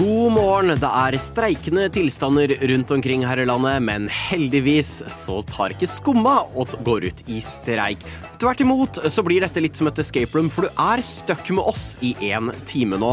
[0.00, 0.70] God morgen.
[0.80, 6.38] Det er streikende tilstander rundt omkring her i landet, men heldigvis så tar ikke skumma
[6.56, 8.06] og går ut i streik.
[8.40, 11.68] Tvert imot så blir dette litt som et escape room, for du er stuck med
[11.68, 13.12] oss i én time nå.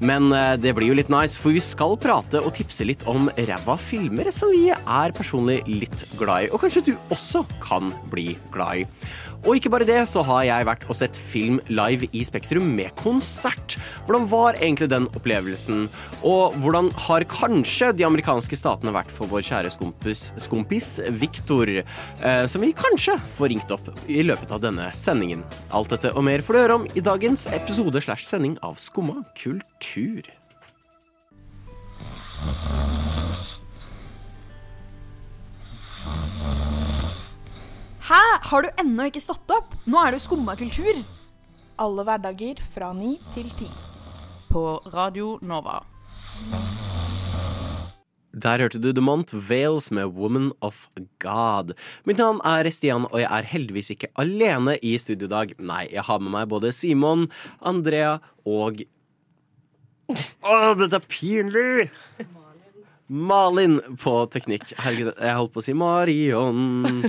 [0.00, 3.28] Men eh, det blir jo litt nice, for vi skal prate og tipse litt om
[3.36, 8.38] ræva filmer som vi er personlig litt glad i, og kanskje du også kan bli
[8.54, 8.88] glad i.
[9.42, 12.92] Og ikke bare det, så har jeg vært og sett film live i Spektrum med
[13.00, 13.74] konsert.
[14.06, 15.88] Hvordan var egentlig den opplevelsen?
[16.22, 22.44] Og hvordan har kanskje de amerikanske statene vært for vår kjære skompis, skompis Victor, eh,
[22.46, 25.42] som vi kanskje får ringt opp i løpet av denne sendingen.
[25.74, 29.24] Alt dette og mer får du høre om i dagens episode slash sending av Skumma
[29.38, 30.22] kultur.
[38.12, 38.22] Hæ?
[38.42, 39.74] Har du ennå ikke stått opp?
[39.86, 40.98] Nå er det jo skumma kultur.
[41.80, 43.70] Alle hverdager fra ni til ti.
[44.50, 45.80] På Radio Nova.
[48.32, 50.88] Der hørte du Dumont Vales med 'Woman of
[51.20, 51.74] God'.
[52.04, 55.52] Mitt navn er Stian, og jeg er heldigvis ikke alene i studiodag.
[55.60, 57.28] Nei, jeg har med meg både Simon,
[57.60, 58.80] Andrea og
[60.12, 61.90] Å, dette er pinlig!
[63.12, 64.72] Malin på teknikk.
[64.80, 67.04] Herregud, jeg holdt på å si Marion.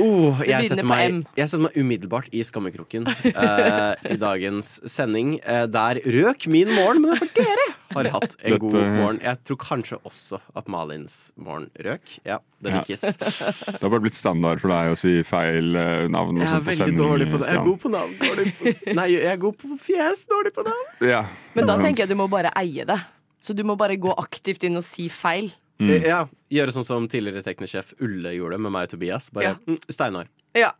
[0.00, 5.34] Oh, jeg, setter meg, jeg setter meg umiddelbart i skammekroken uh, i dagens sending.
[5.44, 9.20] Uh, der røk min morgen, men det for dere har hatt en god morgen.
[9.22, 12.18] Jeg tror kanskje også at Malins morgen røk.
[12.24, 12.82] Ja, det Ja.
[12.86, 16.38] Det har bare blitt standard for deg å si feil eh, navn.
[16.42, 17.48] Jeg er veldig sending, dårlig på det.
[17.50, 18.14] Jeg er god på navn.
[18.20, 18.74] Dårlig på...
[19.00, 20.86] Nei, jeg er god på fjes, dårlig på navn.
[21.08, 21.24] Ja.
[21.54, 23.00] Men da tenker jeg du må bare eie det.
[23.42, 25.50] Så du må bare gå aktivt inn og si feil.
[25.82, 25.88] Mm.
[25.96, 26.20] Eh, Ja,
[26.52, 29.30] Gjøre sånn som tidligere teknisk-sjef Ulle gjorde med meg og Tobias.
[29.34, 29.54] Bare Ja.
[29.66, 30.28] mm, Steinar.
[30.54, 30.72] Ja.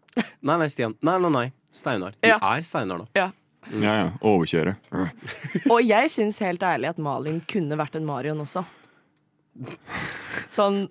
[0.45, 0.95] Nei, nei, Stian.
[1.03, 1.47] Nei, nei, nei.
[1.73, 2.13] Steinar.
[2.21, 2.37] Du Ja.
[2.43, 3.07] er Steinar nå.
[3.17, 3.31] ja.
[3.71, 4.07] Ja, ja.
[4.21, 4.77] Overkjøre.
[5.71, 8.65] Og jeg syns helt ærlig at Malin kunne vært en Marion også.
[10.51, 10.87] Sånn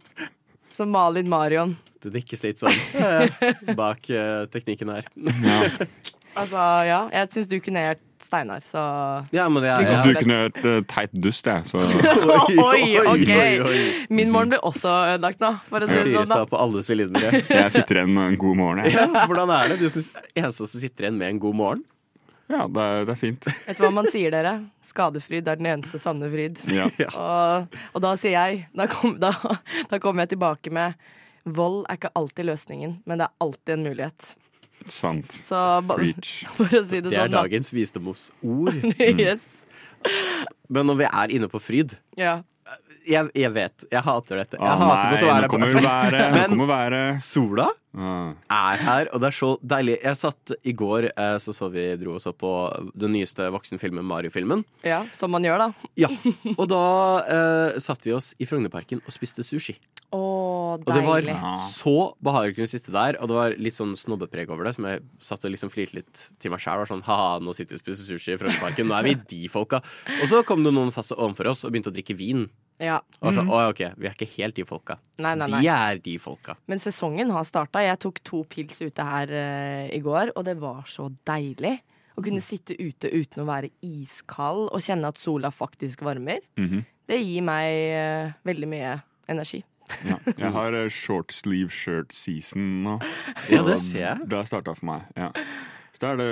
[0.71, 1.75] som Malin Marion.
[2.01, 5.09] Du nikkes litt sånn eh, bak uh, teknikken her.
[5.43, 5.59] Ja.
[6.31, 7.01] Altså, ja.
[7.11, 8.77] Jeg syns du kunne helt Steinar, så
[9.33, 10.01] Ja, men det er Ja.
[10.05, 11.65] Du kunne hørt uh, teit dust, jeg.
[11.65, 11.81] Så
[12.69, 13.29] Oi, ok.
[13.33, 13.79] oi, oi.
[14.13, 15.55] Min morgen ble også ødelagt nå.
[15.69, 16.45] For å si det sånn, da.
[16.49, 17.41] på alle sylindere.
[17.49, 18.83] jeg sitter igjen med en god morgen.
[18.85, 18.93] Jeg.
[18.99, 19.79] Ja, hvordan er det?
[19.81, 21.83] Du syns eneste som sitter igjen med en god morgen?
[22.51, 23.45] Ja, det er, det er fint.
[23.67, 24.53] Vet du hva man sier, dere?
[24.85, 26.59] Skadefryd er den eneste sanne fryd.
[26.71, 26.89] Ja.
[27.21, 29.31] Og, og da sier jeg Da kom- da,
[29.91, 30.97] da kommer jeg tilbake med
[31.45, 34.27] Vold er ikke alltid løsningen, men det er alltid en mulighet.
[34.85, 35.33] Sant.
[35.33, 35.57] Så
[35.87, 36.35] ba, Preach.
[36.57, 38.77] for å si det, Det er sånn, dagens visdomsord.
[39.01, 39.41] yes.
[40.69, 42.39] Men når vi er inne på fryd Ja.
[43.07, 44.57] Jeg, jeg vet, jeg hater dette.
[44.59, 46.31] Jeg ah, hater nei, å være nå der kommer på- været.
[46.35, 47.21] Men- kommer været.
[47.21, 48.31] Sola Ah.
[48.49, 49.97] er her, og det er så deilig.
[50.01, 52.51] Jeg satt i går, eh, så så vi dro og så på
[52.95, 54.63] den nyeste voksenfilmen, Mario-filmen.
[54.85, 55.73] ja, som man gjør, da.
[55.97, 56.07] Ja,
[56.57, 59.75] Og da eh, satt vi oss i Frognerparken og spiste sushi.
[60.13, 61.21] Å, Og det var
[61.59, 64.85] så behagelig å kunne sitte der, og det var litt sånn snobbepreg over det, som
[64.87, 66.85] jeg satt og liksom flirte litt til meg sjæl.
[66.87, 69.81] Sånn, ha, nå sitter vi og spiser sushi i Frognerparken, nå er vi de folka.
[70.21, 72.47] Og så kom det noen og satte seg overfor oss og begynte å drikke vin.
[72.81, 72.97] Ja.
[73.21, 73.51] Og så, mm.
[73.53, 74.97] «Å, ok, vi er ikke helt de folka.
[75.21, 75.61] Nei, nei, nei.
[75.61, 76.57] De er de folka.
[76.71, 77.83] Men sesongen har starta.
[77.85, 81.77] Jeg tok to pils ute her uh, i går, og det var så deilig.
[82.17, 86.43] Å kunne sitte ute uten å være iskald og kjenne at sola faktisk varmer.
[86.59, 86.87] Mhm.
[87.11, 88.91] Det gir meg uh, veldig mye
[89.31, 89.61] energi.
[90.07, 90.17] Ja.
[90.43, 92.99] Jeg har uh, short sleeve shirt season nå.
[93.51, 94.29] Ja, det ser jeg.
[94.31, 95.09] Det har starta for meg.
[95.19, 95.31] Ja.
[95.91, 96.29] Så da er det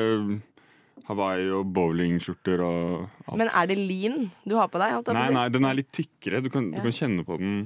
[1.08, 3.38] Hawaii og bowlingskjorter og alt.
[3.40, 4.98] Men er det lin du har på deg?
[5.06, 6.44] på Nei, nei, den er litt tykkere.
[6.44, 7.62] Du kan, du kan kjenne på den.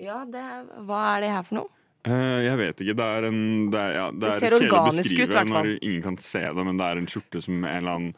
[0.00, 0.42] Ja, det,
[0.86, 1.72] hva er det her for noe?
[2.04, 2.94] Uh, jeg vet ikke.
[2.98, 6.02] Det er en Det, er, ja, det Det er ser organisk ut, i når ingen
[6.04, 8.10] kan se det, men det er en skjorte som en eller annen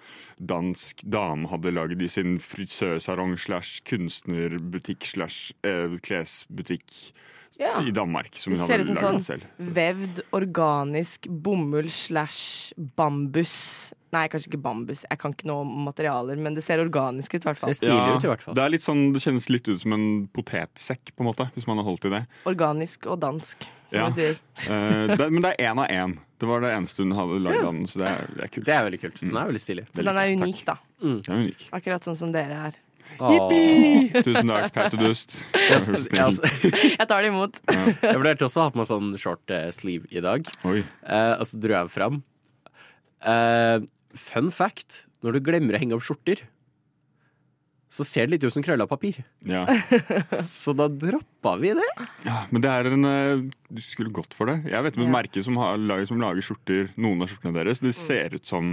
[0.43, 7.13] dansk dame hadde lagd i sin frisørsalong slash kunstnerbutikk slash eh, klesbutikk
[7.63, 7.79] Ja.
[7.81, 8.35] i Danmark.
[8.35, 9.47] Det ser ut som sånn selv.
[9.57, 13.95] vevd organisk bomull slash bambus.
[14.17, 15.03] Nei, kanskje ikke bambus.
[15.05, 18.17] Jeg kan ikke noe om materialer, men det ser organisk ut, i hvert Ser stilig
[18.17, 18.57] ut, i hvert fall.
[18.57, 21.69] Det er litt sånn, det kjennes litt ut som en potetsekk, på en måte, hvis
[21.69, 22.23] man har holdt i det.
[22.49, 24.07] Organisk og dansk, som Ja.
[24.09, 24.39] man sier.
[24.65, 26.17] Eh, det men det er én av én.
[26.41, 28.67] Det var det eneste hun hadde lagd av den, så det er, det er kult.
[28.67, 29.21] Det er veldig kult.
[29.21, 29.87] Den er veldig stilig.
[29.93, 30.77] Så den er unik, da.
[31.03, 31.21] Mm.
[31.21, 31.69] er unik.
[31.77, 32.83] Akkurat sånn som dere er.
[33.17, 34.13] Åh.
[34.27, 35.37] Tusen takk, teit og dust.
[35.67, 35.81] Jeg,
[36.99, 37.57] jeg, tar det imot.
[37.67, 40.47] jeg vurderte også å ha på meg sånn short eh, sleeve i dag.
[40.69, 40.83] Oi.
[40.85, 42.19] Eh, og så dro jeg den fram.
[43.27, 43.79] Eh,
[44.21, 46.43] fun fact når du glemmer å henge opp skjorter,
[47.97, 49.21] så ser det litt ut som krølla papir.
[49.47, 49.63] Ja.
[50.43, 51.85] Så da droppa vi det.
[52.27, 54.57] ja, men det er en eh, Du skulle gått for det.
[54.73, 55.13] Jeg vet om et Ja.
[55.15, 55.79] merke som, har,
[56.11, 57.81] som lager skjorter, noen av skjortene deres.
[57.81, 58.67] Det ser ut som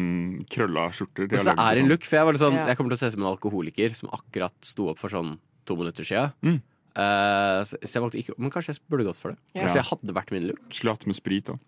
[0.51, 1.29] krølla skjorter.
[1.29, 1.91] De Og så det er en sånn.
[1.93, 2.65] look, for jeg var litt sånn Ja.
[2.71, 5.35] Jeg kommer til å se ut som en alkoholiker som akkurat sto opp for sånn
[5.69, 6.25] to minutter sia.
[6.43, 6.59] Mm.
[6.97, 9.37] jeg valgte ikke Men kanskje jeg burde gått for det.
[9.53, 9.61] Ja.
[9.63, 10.65] Kanskje det hadde vært min look.
[10.73, 11.61] Skulle hatt med sprit òg.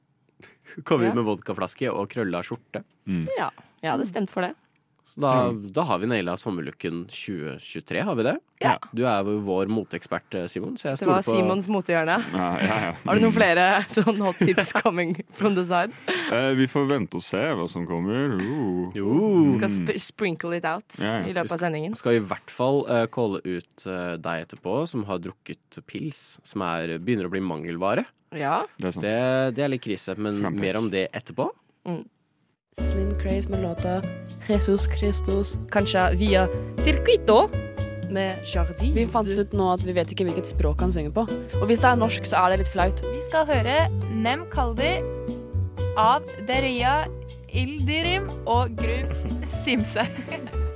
[0.84, 1.14] Komme Ja.
[1.14, 2.84] ut med vodkaflaske og krølla skjorte.
[3.38, 3.52] Ja,
[3.82, 4.56] jeg hadde stemt for det.
[5.06, 8.32] Så da, da har vi naila sommerlooken 2023, har vi det?
[8.64, 8.72] Ja.
[8.90, 12.16] Du er jo vår moteekspert, eh, Simon, så jeg Det var på Simons motehjørne.
[12.34, 12.90] Ja, ja, ja.
[13.04, 15.94] Har du noen flere sånn hot tips coming from the side?
[16.10, 18.34] Eh, vi får vente og se hva som kommer.
[18.34, 18.90] Uh.
[18.98, 19.14] Jo.
[19.54, 21.30] Skal sp sprinkle it out Ja, ja.
[21.30, 21.94] i løpet av sendingen.
[22.02, 26.66] Skal i hvert fall uh, calle ut eh, deg etterpå, som har drukket pils, som
[26.66, 28.08] er, begynner å bli mangelvare.
[28.36, 28.66] Ja.
[28.78, 29.06] Det er sant.
[29.06, 29.16] Det,
[29.56, 30.62] det er litt krise, men Frampek.
[30.62, 31.50] mer om det etterpå.
[32.76, 34.02] Slim Craze med låta
[34.50, 36.48] Jesus Christus, kanskje via
[36.84, 37.46] Circuito
[38.12, 38.92] med Jardin.
[38.94, 41.24] Vi fant ut nå at vi vet ikke hvilket språk han synger på.
[41.62, 43.00] Og hvis det er norsk, så er det litt flaut.
[43.06, 43.78] Vi skal høre
[44.12, 44.92] Nem Kaldi
[45.98, 47.06] av Deria
[47.56, 49.16] Ildirim og Grub
[49.64, 50.04] Simse.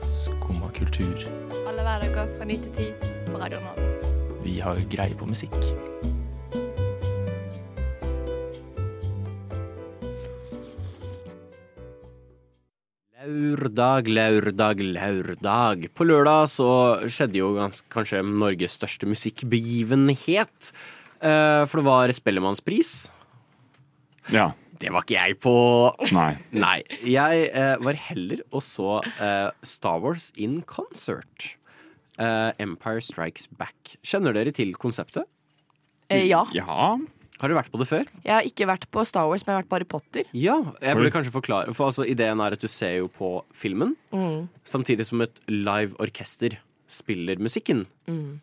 [0.08, 1.28] Skumma kultur.
[1.68, 3.92] Alle hverdager fra 9 til 10 på Radio Norge.
[4.48, 5.60] Vi har greie på musikk.
[13.20, 15.90] Laurdag, laurdag, laurdag.
[15.92, 16.68] På lørdag så
[17.12, 20.70] skjedde jo gans, kanskje Norges største musikkbegivenhet.
[21.20, 22.94] Eh, for det var Spellemannspris.
[24.32, 24.54] Ja.
[24.80, 25.54] Det var ikke jeg på.
[26.16, 26.32] Nei.
[26.64, 26.78] Nei.
[27.04, 31.58] Jeg eh, var heller og så eh, Star Wars in concert.
[32.16, 33.98] Eh, Empire Strikes Back.
[34.00, 35.28] Kjenner dere til konseptet?
[36.08, 36.46] Eh, ja.
[36.56, 36.96] Ja.
[37.40, 38.08] Har du vært på det før?
[38.26, 40.24] Jeg har ikke vært på Star Wars, men jeg har vært på Harry Potter.
[40.36, 43.96] Ja, jeg burde kanskje forklare For altså, ideen er at du ser jo på filmen,
[44.12, 44.50] Mm.
[44.66, 46.58] samtidig som et live orkester
[46.88, 47.86] spiller musikken.
[48.08, 48.42] Mm.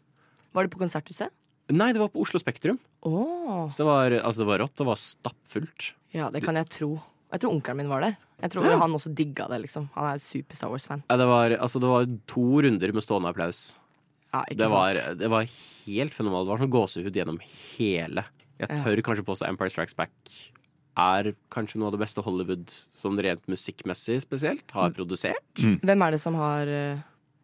[0.55, 1.29] Var du på Konserthuset?
[1.69, 2.79] Nei, det var på Oslo Spektrum.
[3.03, 3.67] Oh.
[3.69, 4.77] Så det var, altså, det var rått.
[4.79, 5.93] Det var stappfullt.
[6.15, 7.03] Ja, det kan jeg tro.
[7.33, 8.17] Jeg tror onkelen min var der.
[8.41, 8.79] Jeg tror Ja.
[8.79, 9.91] han også digga det, liksom.
[9.95, 11.03] Han er super Star Wars-fan.
[11.11, 13.75] Ja, det, var, altså, det var to runder med stående applaus.
[14.33, 16.47] Ja, ikke Det var, det var helt fenomenalt.
[16.47, 17.41] Det var sånn gåsehud gjennom
[17.77, 18.25] hele.
[18.61, 20.37] Jeg tør kanskje påstå Empire Strikes Back
[20.97, 25.45] er kanskje noe av det beste Hollywood sånn rent musikkmessig spesielt har produsert.
[25.61, 27.03] Hvem er det som har uh,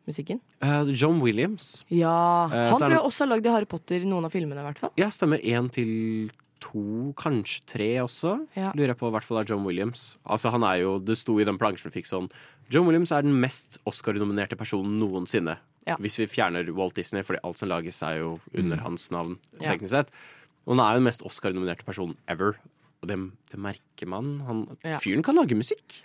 [0.08, 0.40] musikken?
[0.64, 1.82] Uh, John Williams.
[1.92, 4.68] Ja, uh, Han tror jeg også har lagd i Harry Potter, noen av filmene, i
[4.70, 4.94] hvert fall.
[5.00, 5.42] Ja, stemmer.
[5.44, 6.32] Én til
[6.62, 8.38] to, kanskje tre også.
[8.56, 8.70] Ja.
[8.78, 10.14] Lurer jeg på i hvert fall er John Williams.
[10.24, 12.30] Altså han er jo, Det sto i den plansjen vi fikk sånn
[12.72, 15.58] John Williams er den mest Oscar-nominerte personen noensinne.
[15.84, 15.98] Ja.
[16.00, 19.34] Hvis vi fjerner Walt Disney, fordi alt som lages er jo under hans navn.
[19.58, 19.74] Ja.
[19.74, 20.14] teknisk sett
[20.66, 22.56] Og han er jo den mest Oscar-nominerte personen ever.
[23.02, 23.18] Og det,
[23.50, 24.36] det merker man.
[24.46, 24.98] Han, Ja.
[25.02, 26.02] Fyren kan lage musikk.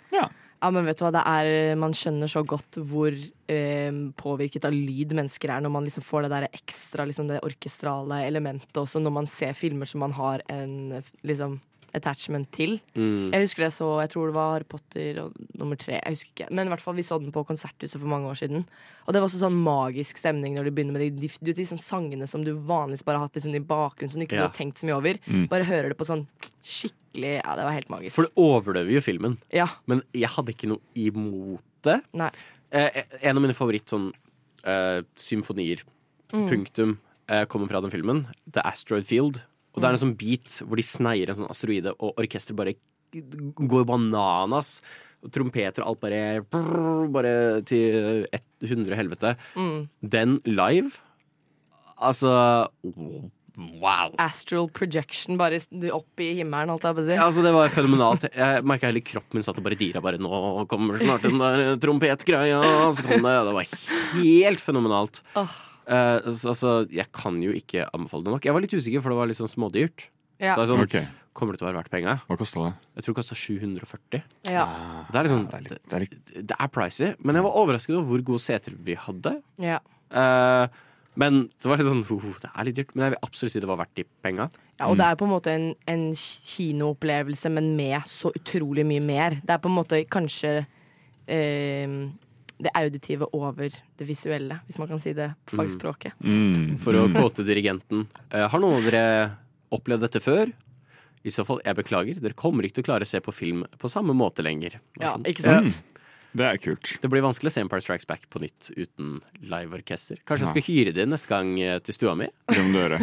[0.58, 4.74] Ja, men vet du hva, det er Man skjønner så godt hvor eh, påvirket av
[4.74, 8.98] lyd mennesker er når man liksom får det der ekstra liksom det orkestrale elementet også
[8.98, 11.60] når man ser filmer som man har en liksom
[11.94, 12.80] attachment til.
[12.94, 13.30] Mm.
[13.32, 15.94] Jeg husker det så, jeg tror det var Harry Potter og nummer tre.
[16.04, 18.34] Jeg husker ikke, Men i hvert fall vi så den på Konserthuset for mange år
[18.36, 18.66] siden.
[19.06, 21.64] Og det var også sånn magisk stemning når de begynner med de, de, de, de
[21.70, 24.46] sånn sangene som du vanligvis bare har hatt liksom i bakgrunnen, som du ikke Ja.
[24.48, 25.18] har tenkt så mye over.
[25.26, 25.48] Mm.
[25.48, 26.26] Bare hører det på sånn
[26.62, 28.14] skikkelig Ja, det var helt magisk.
[28.14, 29.38] For det overdøver jo filmen.
[29.50, 29.66] Ja.
[29.86, 32.00] Men jeg hadde ikke noe imot det.
[32.12, 32.30] Nei.
[32.70, 34.10] Eh, en av mine favoritt sånn
[34.64, 35.82] eh, symfonier,
[36.28, 36.46] Mm.
[36.50, 36.98] punktum,
[37.28, 38.26] eh, kommer fra den filmen.
[38.52, 39.40] The Asteroid Field.
[39.78, 42.74] Og det er en sånn beat hvor de sneier en sånn asteroide, og orkesteret bare
[43.14, 44.80] går bananas.
[45.24, 47.32] Og trompeter og alt bare brrr, Bare
[47.66, 48.26] til
[48.62, 49.32] 100 helvete.
[49.58, 49.88] Mm.
[50.02, 50.92] Den live
[51.98, 52.30] Altså
[53.58, 54.12] Wow.
[54.22, 55.58] Astral projection, bare
[55.90, 57.14] opp i himmelen, holdt jeg på å si.
[57.16, 58.28] Ja, altså Det var fenomenalt.
[58.30, 59.98] Jeg merka hele kroppen min satt og bare dira.
[60.04, 62.60] Bare, Nå kommer snart den der trompetgreia.
[62.62, 63.34] og Så kom det.
[63.48, 63.72] Det var
[64.14, 65.24] helt fenomenalt.
[65.34, 65.56] Åh.
[65.88, 68.48] Eh, så, altså, jeg kan jo ikke anbefale det nok.
[68.48, 70.08] Jeg var litt usikker, for det var litt sånn smådyrt.
[70.38, 70.54] Ja.
[70.54, 71.06] Så det er sånn, okay.
[71.38, 72.16] Kommer det til å være verdt penga?
[72.26, 72.72] Hva kosta det?
[72.98, 74.22] Jeg tror det kosta 740.
[74.50, 74.66] Ja.
[75.08, 75.64] Det er liksom Ja, det er
[76.02, 78.94] litt- det, er det er pricy, men jeg var overrasket over hvor gode seter vi
[78.98, 79.34] hadde.
[79.62, 79.78] Ja.
[80.10, 80.66] Uh,
[81.18, 83.60] men det var litt sånn oh, Det er litt dyrt, men jeg vil absolutt si
[83.60, 84.48] det var verdt de penga.
[84.78, 89.02] Ja, og det er på en måte en, en kinoopplevelse, men med så utrolig mye
[89.02, 89.38] mer.
[89.42, 90.52] Det er på en måte kanskje
[91.26, 91.96] eh,
[92.58, 96.16] det auditive over det visuelle, hvis man kan si det på fagspråket.
[96.24, 96.78] Mm.
[96.82, 98.06] For å kåte dirigenten.
[98.30, 99.04] Eh, har noen av dere
[99.74, 100.50] opplevd dette før?
[101.26, 102.18] I så fall, jeg beklager.
[102.22, 104.78] Dere kommer ikke til å klare å se på film på samme måte lenger.
[105.00, 105.80] Ja, ikke sant?
[106.38, 106.90] Det er kult.
[107.00, 110.20] Det blir vanskelig å se Empire Strikes Back på nytt uten liveorkester.
[110.28, 112.28] Kanskje jeg skal hyre det neste gang eh, til stua mi?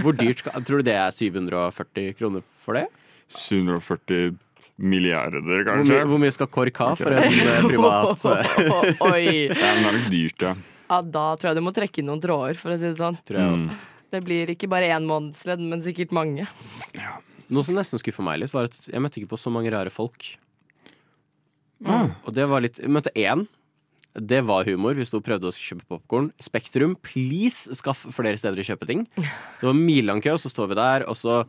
[0.03, 2.85] Hvor dyrt skal, Tror du det er 740 kroner for det?
[3.33, 4.35] 740
[4.77, 5.94] milliarder, Hvor kanskje?
[5.96, 8.25] mye, hvor mye skal KORK ha for en eh, privat
[9.10, 9.48] Oi!
[9.48, 10.55] Ja, det er nok dyrt, ja.
[10.86, 13.20] Ja, da tror jeg du må trekke inn noen tråder, for å si det sånn.
[13.27, 13.70] Tror jeg Mm.
[14.13, 16.46] Det blir ikke bare én månedsledd, men sikkert mange.
[17.51, 19.91] Noe som nesten skuffa meg litt, var at jeg møtte ikke på så mange rare
[19.91, 20.24] folk.
[21.84, 22.13] Mm.
[22.24, 23.44] Og det var litt Jeg møtte én.
[24.15, 24.96] Det var humor.
[24.96, 26.29] Vi sto og prøvde å kjøpe popkorn.
[26.39, 29.03] Spektrum, please skaff flere steder å kjøpe ting.
[29.17, 31.41] Det var milelang kø, og så står vi der, og så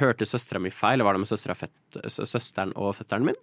[0.00, 1.00] hørte søstera mi feil.
[1.02, 3.38] Jeg var der med fett, søsteren og fetteren min.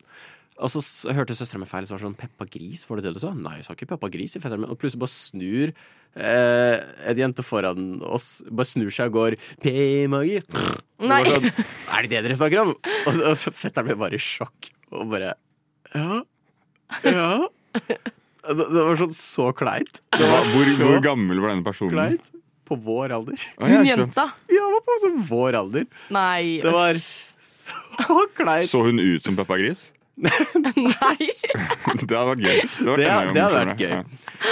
[0.60, 0.82] Og så
[1.16, 3.32] hørte søstera mi feil, så var det sånn Peppa Gris, var det det du sa?
[3.36, 4.72] Nei, jeg sa ikke Peppa Gris i fetteren min.
[4.74, 6.76] Og plutselig bare snur eh,
[7.12, 10.42] en jente foran oss, bare snur seg og går P-magi.
[11.00, 11.22] Nei.
[11.30, 11.48] Sånn,
[11.96, 12.74] er det det dere snakker om?
[12.76, 15.36] Og, og så fetteren ble bare i sjokk og bare
[15.96, 16.20] Ja.
[17.06, 17.30] Ja.
[18.50, 20.00] Det, det var sånn så kleint.
[20.16, 21.94] Det var hvor, så hvor gammel var denne personen?
[21.94, 22.32] kleint.
[22.70, 23.46] På vår alder.
[23.58, 24.28] Ja, Hun jenta?
[24.54, 25.88] Ja, var på sånn vår alder.
[26.14, 26.60] Nei.
[26.64, 27.00] Det var
[27.42, 28.70] så kleint.
[28.70, 29.90] Så hun ut som Peppa Gris?
[30.20, 31.16] Nei.
[32.10, 32.58] Det hadde vært gøy.
[32.60, 33.92] Det, Det, det hadde vært gøy.
[33.94, 34.02] Ja.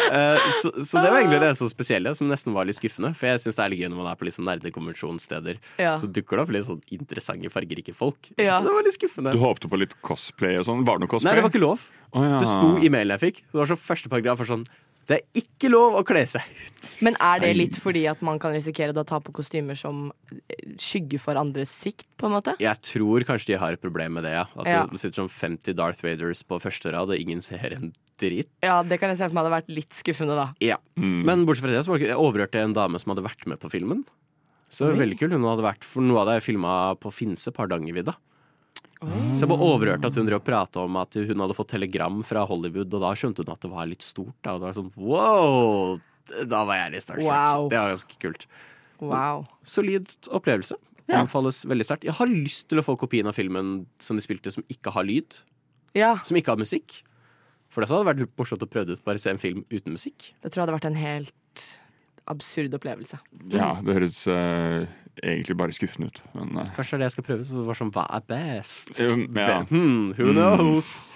[0.07, 3.11] Eh, så, så det var egentlig det så spesielle, som nesten var litt skuffende.
[3.19, 5.59] For jeg syns det er litt gøy når man er på litt sånn nerdekonvensjonssteder.
[5.83, 5.93] Ja.
[5.99, 8.31] Så dukker det opp litt sånn interessante, fargerike folk.
[8.39, 8.61] Ja.
[8.63, 9.35] Det var litt skuffende.
[9.35, 10.85] Du håpte på litt cosplay og sånn?
[10.87, 11.33] Var det noe cosplay?
[11.33, 11.83] Nei, det var ikke lov.
[12.15, 12.39] Oh, ja.
[12.39, 13.43] Det sto i mailen jeg fikk.
[13.51, 14.63] Det var så første paragraf var sånn
[15.07, 16.89] Det er ikke lov å kle seg ut.
[17.05, 20.73] Men er det litt fordi at man kan risikere å ta på kostymer som eh,
[20.83, 22.57] skygger for andres sikt, på en måte?
[22.59, 24.43] Jeg tror kanskje de har et problem med det, ja.
[24.59, 24.81] At Ja.
[24.91, 28.49] det sitter sånn 50 Darth Vaders på første rad, og ingen ser en dritt.
[28.65, 30.49] Ja, det kan jeg se for meg hadde vært litt skuffende, da.
[30.59, 30.77] Ja.
[30.99, 31.23] Mm.
[31.23, 33.59] Men bortsett fra det, så var det Jeg overhørte en dame som hadde vært med
[33.63, 34.03] på filmen.
[34.69, 35.31] Så veldig kult.
[35.31, 38.17] Hun hadde vært, for noe av det er filma på Finse, på Hardangervidda.
[38.97, 42.21] Så jeg ble overhørte at hun drev og prata om at hun hadde fått telegram
[42.25, 44.33] fra Hollywood, og da skjønte hun at det var litt stort.
[44.41, 45.99] Da, og det var sånn wow!
[46.49, 47.29] Da var jeg litt starstruck.
[47.29, 47.69] Wow.
[47.71, 48.47] Det var ganske kult.
[48.99, 49.45] Wow.
[49.63, 50.75] Solid opplevelse.
[51.07, 52.03] Anbefales veldig sterkt.
[52.09, 55.05] Jeg har lyst til å få kopien av filmen som de spilte, som ikke har
[55.07, 55.37] lyd.
[55.95, 56.99] Ja, Som ikke har musikk.
[57.71, 60.33] For det hadde vært morsomt å prøve ut bare se en film uten musikk.
[60.41, 61.79] det tror jeg hadde vært en helt
[62.27, 63.19] absurd opplevelse.
[63.53, 64.85] Ja, det høres uh,
[65.23, 66.21] egentlig bare skuffende ut.
[66.35, 67.47] Men uh, Kanskje det er det jeg skal prøve.
[67.47, 68.99] Så det var sånn, Hva er best?
[69.01, 69.61] Um, ja.
[69.69, 70.35] Hmm, who Mm.
[70.35, 71.13] knows?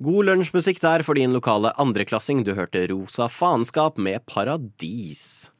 [0.00, 2.42] God lunsjmusikk der for din lokale andreklassing.
[2.46, 5.50] Du hørte Rosa faenskap med Paradis.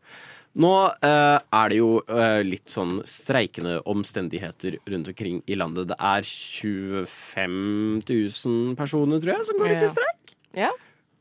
[0.59, 0.71] Nå
[1.07, 5.92] eh, er det jo eh, litt sånn streikende omstendigheter rundt omkring i landet.
[5.92, 10.35] Det er 25 000 personer, tror jeg, som går ut i streik.
[10.59, 10.73] Ja,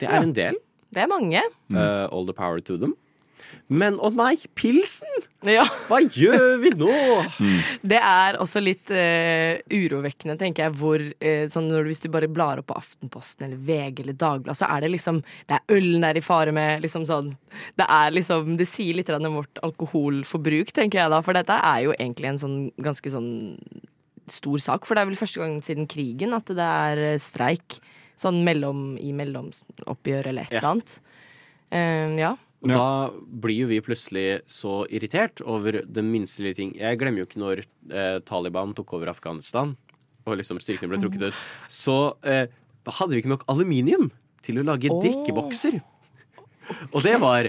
[0.01, 0.57] Det er en del.
[0.89, 1.43] det er mange.
[1.69, 2.95] Uh, all the power to them.
[3.69, 5.09] Men å nei, pilsen!
[5.45, 5.63] Ja.
[5.87, 6.89] Hva gjør vi nå?
[7.91, 12.27] Det er også litt uh, urovekkende, tenker jeg, hvor uh, sånn når, Hvis du bare
[12.31, 16.03] blar opp på Aftenposten eller VG eller Dagbladet, så er det liksom Det er ølen
[16.07, 17.31] der i fare med, liksom sånn
[17.79, 21.85] Det er liksom Det sier litt om vårt alkoholforbruk, tenker jeg da, for dette er
[21.87, 23.31] jo egentlig en sånn ganske sånn
[24.29, 27.79] stor sak, for det er vel første gang siden krigen at det er eh, streik.
[28.19, 30.59] Sånn mellom, i mellomoppgjør eller et Ja.
[30.59, 30.93] eller annet.
[31.71, 32.31] Uh, ja.
[32.59, 32.87] Og da
[33.43, 36.73] blir jo vi plutselig så irritert over den minste lille ting.
[36.75, 39.77] Jeg glemmer jo ikke når eh, Taliban tok over Afghanistan,
[40.27, 41.39] og liksom styrkene ble trukket ut.
[41.71, 41.95] Så
[42.27, 42.51] eh,
[42.99, 44.09] hadde vi ikke nok aluminium
[44.43, 44.99] til å lage oh.
[45.03, 45.79] drikkebokser.
[46.91, 47.47] Og det var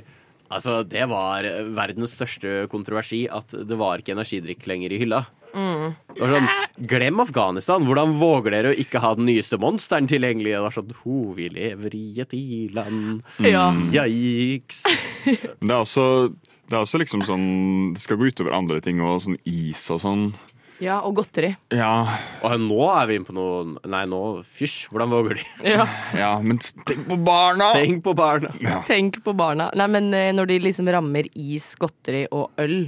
[0.50, 5.24] Altså, det var verdens største kontroversi at det var ikke energidrikk lenger i hylla.
[5.50, 6.50] Det var sånn,
[6.90, 7.86] Glem Afghanistan!
[7.86, 10.52] Hvordan våger dere å ikke ha den nyeste monsteren tilgjengelig?
[10.54, 13.22] Det var sånn, ho, vi lever i et i-land.
[13.46, 13.70] Ja.
[14.06, 14.84] Yikes.
[15.26, 16.06] Det er også
[16.70, 17.46] det er også liksom sånn
[17.96, 20.28] Det skal gå utover andre ting og sånn is og sånn.
[20.80, 21.50] Ja, og godteri.
[21.76, 21.92] Ja,
[22.46, 25.44] Og nå er vi inne på noe Nei, nå Fysj, hvordan våger de?
[25.74, 25.86] Ja.
[26.22, 26.58] ja, men
[26.88, 27.70] tenk på barna!
[27.76, 28.50] Tenk på barna.
[28.88, 29.70] Tenk på barna.
[29.76, 32.78] Nei, men eh, når de liksom rammer is, godteri og øl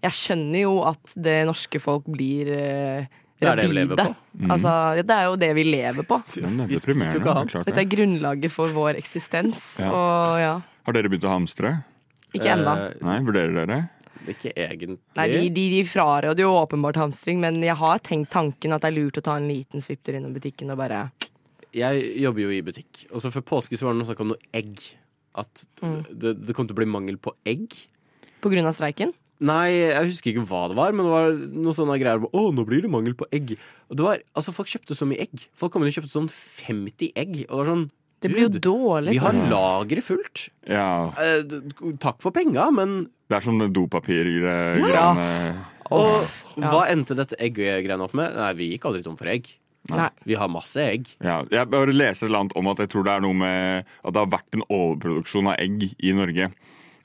[0.00, 4.08] Jeg skjønner jo at det norske folk blir eh, Det er det vi lever på.
[4.14, 4.48] på.
[4.54, 6.20] Altså, ja, det er jo det vi lever på.
[6.40, 7.54] Ja, det Vi spiser jo ikke annet.
[7.58, 9.62] Så dette er grunnlaget for vår eksistens.
[9.80, 9.90] Ja.
[9.90, 10.54] Og ja,
[10.86, 11.78] Har dere begynt å hamstre?
[12.30, 12.72] ikke ennå.
[12.78, 13.78] Eh, Nei, vurderer dere?
[14.28, 14.98] Ikke egentlig.
[15.16, 18.90] Nei, de, de, de fraråder jo åpenbart hamstring, men jeg har tenkt tanken at det
[18.92, 21.10] er lurt å ta en liten svipptur innom butikken og bare
[21.72, 24.32] Jeg jobber jo i butikk, og så før påske så var det noe snakk om
[24.34, 24.80] noe egg.
[25.38, 26.04] At Mm.
[26.10, 27.70] det, det kom til å bli mangel på egg.
[28.42, 29.12] På grunn av streiken.
[29.40, 31.30] Nei, jeg husker ikke hva det var, men det var
[31.64, 33.54] noe sånne greier Å, nå blir det mangel på egg.
[33.88, 35.46] Og det var, altså Folk kjøpte så mye egg.
[35.56, 37.46] Folk kom inn og kjøpte sånn 50 egg.
[37.48, 37.86] Og det var sånn
[38.20, 39.14] Det blir jo dårlig.
[39.16, 40.48] Vi har lageret fullt.
[40.68, 41.12] Ja.
[41.16, 41.40] Eh,
[42.02, 44.90] takk for penga, men Det er som dopapirgreiene.
[44.92, 45.06] Ja.
[45.90, 46.26] Og
[46.60, 46.68] ja.
[46.68, 48.36] hva endte dette egggreiene opp med?
[48.36, 49.48] Nei, vi gikk aldri tom for egg.
[49.88, 50.10] Nei.
[50.28, 51.08] Vi har masse egg.
[51.24, 53.88] Ja, jeg bare leser et eller annet om at jeg tror det er noe med
[54.04, 56.50] at det har vært en overproduksjon av egg i Norge.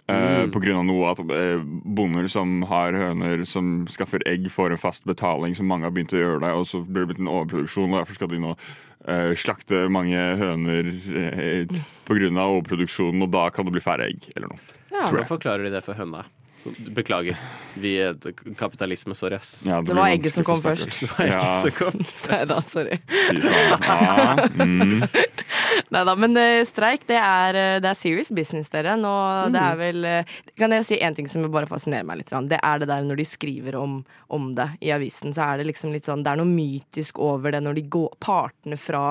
[0.07, 0.51] Eh, Mm.
[0.53, 4.77] På grunn av noe at eh, bonder som har høner som skaffer egg, får en
[4.77, 7.31] fast betaling, som mange har begynt å gjøre det, og så blir det blitt en
[7.31, 13.50] overproduksjon, og derfor skal de nå uh, slakte mange høner uh, av overproduksjonen, og da
[13.50, 14.62] kan det bli færre egg, eller noe.
[14.93, 16.21] Ja, Nå forklarer de det for høna.
[16.62, 17.38] Så, beklager.
[17.77, 18.15] Vi er
[18.57, 19.59] kapitalisme, sorry, ass.
[19.67, 21.00] Ja, Det det, var egget som kom først.
[21.01, 22.05] Det var egget Ja, som kom.
[22.31, 22.97] Nei da, sorry.
[23.09, 23.83] fy faen.
[23.89, 25.03] Ja, mm.
[25.94, 28.96] Nei da, men eh, streik, det er, eh, det er serious business, dere.
[28.98, 29.13] Nå,
[29.54, 32.34] det er vel eh, Kan jeg si én ting som bare fascinerer meg litt?
[32.50, 34.00] Det er det der når de skriver om,
[34.34, 37.54] om det i avisen, så er det liksom litt sånn Det er noe mytisk over
[37.54, 39.06] det når de går Partene fra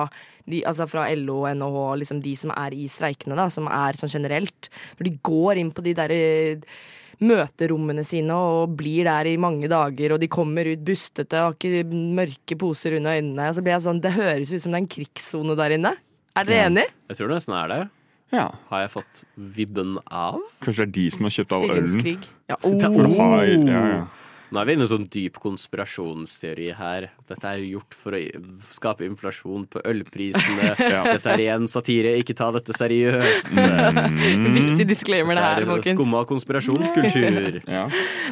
[0.45, 3.97] de, altså fra LO og NHH, liksom de som er i streikene, da, som er
[3.97, 4.67] sånn generelt.
[4.99, 6.19] Når de går inn på de derre
[7.23, 11.57] møterommene sine og blir der i mange dager, og de kommer ut bustete og har
[11.57, 13.49] ikke mørke poser under øynene.
[13.49, 15.95] Og så blir jeg sånn, Det høres ut som det er en krigssone der inne.
[16.35, 16.65] Er dere Ja.
[16.69, 16.85] enig?
[17.09, 17.89] Jeg tror det nesten er det.
[18.33, 18.49] ja.
[18.69, 20.41] Har jeg fått vibben av?
[20.61, 22.23] Kanskje det er de som har kjøpt all ølen.
[22.49, 23.17] Ja, For oh.
[23.17, 24.05] har, ja, ja.
[24.53, 27.07] Nå er vi inne i en sånn dyp konspirasjonsteori her.
[27.27, 28.19] Dette er gjort for å
[28.71, 30.75] skape inflasjon på ølprisene.
[30.95, 31.01] Ja.
[31.03, 33.55] Dette er igjen satire, ikke ta dette seriøst.
[33.57, 34.45] Mm.
[34.59, 35.97] Viktig disclaimer det her, Det er folkens.
[35.97, 37.59] skumma konspirasjonskultur.
[37.77, 37.87] ja.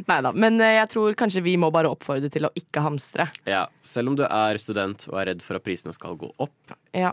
[0.08, 3.28] Neida, Men eh, jeg tror kanskje vi må bare oppfordre til å ikke hamstre.
[3.50, 6.56] Ja, selv om du er student og er redd for at prisene skal gå opp,
[6.94, 7.12] Ja.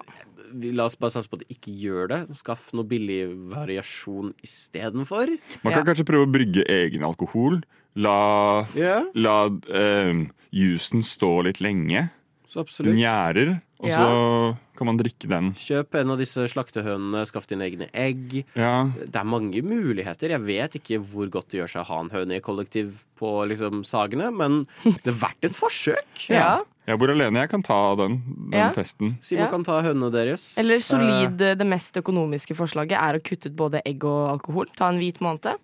[0.53, 2.37] Vi- la oss bare satse på at ikke gjør det.
[2.37, 5.29] Skaff noe billig variasjon istedenfor.
[5.65, 5.93] Man kan Ja.
[5.93, 7.63] kanskje prøve å brygge egen alkohol.
[7.97, 9.05] La, yeah.
[9.15, 12.11] la eh, jusen stå litt lenge.
[12.51, 13.97] så Den gjærer, og Ja.
[13.97, 15.53] så kan man drikke den.
[15.55, 18.45] Kjøp en av disse slaktehønene, skaff dine egne egg.
[18.57, 18.85] Ja.
[18.97, 20.31] Det er mange muligheter.
[20.31, 23.47] Jeg vet ikke hvor godt det gjør seg å ha en høne i kollektiv på
[23.47, 26.29] liksom, Sagene, men det er verdt et forsøk.
[26.29, 26.63] ja.
[26.91, 28.19] Jeg bor alene, jeg kan ta den,
[28.51, 28.69] den Ja.
[28.75, 29.13] testen.
[29.23, 29.51] Simon Ja.
[29.53, 30.59] kan ta hønene deres.
[30.59, 34.67] Eller solid eh, Det mest økonomiske forslaget er å kutte ut både egg og alkohol.
[34.77, 35.55] Ta en hvit måned.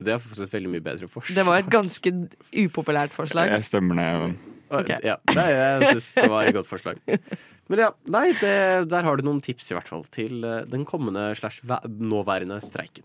[0.00, 1.34] Det er faktisk et veldig mye bedre forslag.
[1.36, 2.10] Det var et ganske
[2.52, 3.48] upopulært forslag.
[3.52, 4.36] Jeg stemmer ned.
[4.70, 4.88] Ok, Ok.
[5.04, 6.98] Ja, det, jeg syns det var et godt forslag.
[7.68, 10.84] Men ja, nei, det, der har du noen tips i hvert fall til eh, den
[10.84, 13.04] kommende slash nåværende streiken.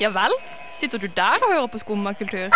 [0.00, 0.32] Ja vel?
[0.80, 2.48] Sitter du der og hører på skummakultur?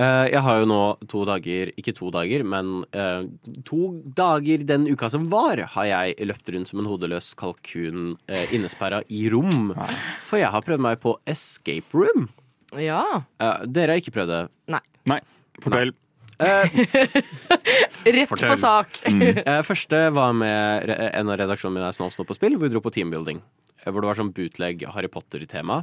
[0.00, 3.26] Eh, jeg har jo nå to dager, ikke to dager, men eh,
[3.68, 8.46] to dager den uka som var, har jeg løpt rundt som en hodeløs kalkun uh,
[8.54, 9.74] innesperra i rom.
[10.24, 12.30] For jeg har prøvd meg på escape room.
[12.80, 13.02] Ja.
[13.42, 14.40] Eh, dere har ikke prøvd det.
[14.72, 15.20] Nei, Nei.
[15.60, 15.92] fortell.
[16.40, 16.78] Eh,
[18.16, 18.48] Rett Fortell.
[18.54, 19.02] på sak.
[19.50, 22.80] Eh, første var med en av redaksjonene mine Snås nå på spill, hvor vi dro
[22.84, 23.42] på teambuilding.
[23.84, 25.82] eh, Hvor det var sånn bootleg Harry Potter-tema.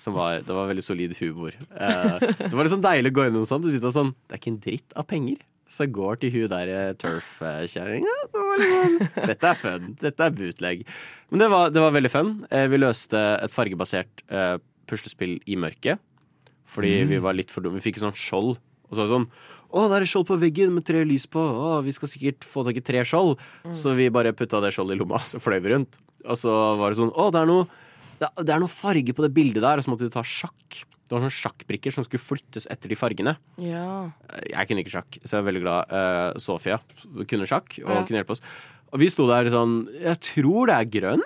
[0.00, 1.54] Som var, det var veldig solid humor.
[1.54, 3.66] Eh, det var liksom deilig å gå inn noe sånt.
[3.68, 5.42] og Sånn, det er ikke en dritt av penger.
[5.70, 8.16] Så jeg går til hun der eh, turf-kjerringa.
[8.34, 8.98] Det liksom,
[9.30, 9.94] Dette er fun.
[10.02, 10.82] Dette er bootleg.
[11.32, 12.34] Men det var, det var veldig fun.
[12.50, 14.56] Eh, vi løste et fargebasert eh,
[14.90, 16.02] puslespill i mørket.
[16.74, 17.78] Fordi vi var litt for dumme.
[17.80, 18.56] Vi fikk et sånt skjold.
[18.58, 19.28] Og så var det sånn
[19.74, 21.40] Å, det er et skjold på veggen med tre lys på.
[21.40, 23.38] Å, vi skal sikkert få tak i tre skjold.
[23.74, 25.98] Så vi bare putta det skjoldet i lomma, så fløy vi rundt.
[26.28, 27.66] Og så var det sånn Å, det er noe
[28.20, 30.22] det er- det er noe farge på det bildet der, og så måtte du ta
[30.22, 30.84] sjakk.
[31.04, 33.36] Det var sånne sjakkbrikker som skulle flyttes etter de fargene.
[33.58, 34.10] Ja.
[34.48, 36.78] Jeg kunne ikke sjakk, så jeg er veldig glad uh, Sofia
[37.28, 38.02] kunne sjakk og Ja.
[38.04, 38.40] kunne hjelpe oss.
[38.92, 41.22] Og vi sto der sånn Jeg tror det er grønn.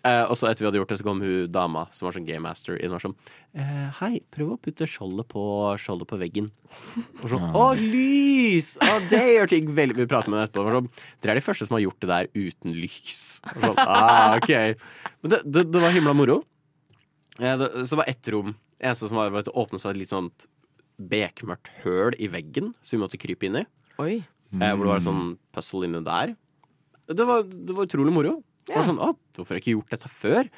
[0.00, 2.24] Eh, og så etter vi hadde gjort det, så kom hun dama som var sånn
[2.24, 3.16] game master inn og var sånn
[3.52, 5.42] eh, Hei, prøv å putte skjoldet på,
[5.82, 6.46] skjoldet på veggen.
[7.20, 8.72] Og sånn Å, lys!
[8.80, 10.72] Å, det gjør ting veldig Vi prater med henne etterpå.
[10.78, 10.88] Sånn,
[11.20, 13.20] Dere er de første som har gjort det der uten lys.
[13.52, 16.40] Og sånn, ah, ok Men det, det, det var himla moro.
[17.36, 18.56] Eh, det, så det var ett rom.
[18.80, 20.48] Eneste som var, var at det åpnet seg et litt sånt
[21.00, 23.68] bekmørkt høl i veggen, som vi måtte krype inn i.
[24.00, 24.14] Oi.
[24.56, 26.34] Eh, hvor det var en sånn puzzle inni der.
[27.10, 28.38] Det var, det var utrolig moro.
[28.68, 28.82] Ja.
[28.84, 28.98] sånn,
[29.34, 30.48] Hvorfor har jeg ikke gjort dette før?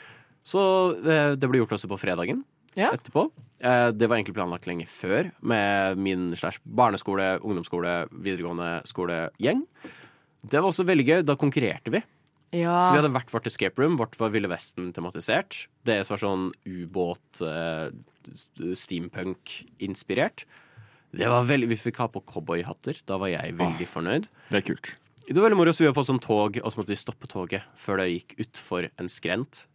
[0.45, 0.61] Så
[1.03, 2.43] det, det ble gjort også på fredagen
[2.75, 2.91] Ja.
[2.93, 3.31] etterpå.
[3.63, 9.63] Eh, det var egentlig planlagt lenge før med min slash barneskole, ungdomsskole, videregående skole-gjeng.
[10.43, 11.23] Det var også veldig gøy.
[11.25, 12.03] Da konkurrerte vi.
[12.53, 12.81] Ja.
[12.83, 13.97] Så vi hadde hvert vårt escape room.
[13.97, 15.69] Vårt var Ville Vesten tematisert.
[15.87, 17.93] Deres var sånn ubåt, eh,
[18.75, 20.45] steampunk-inspirert.
[21.13, 22.99] Det var veldig, Vi fikk ha på cowboyhatter.
[23.07, 24.29] Da var jeg veldig fornøyd.
[24.51, 24.95] Det er kult.
[25.29, 27.29] Det var veldig moro, så vi var på sånn tog, og så måtte vi stoppe
[27.31, 29.67] toget før det gikk utfor en skrent.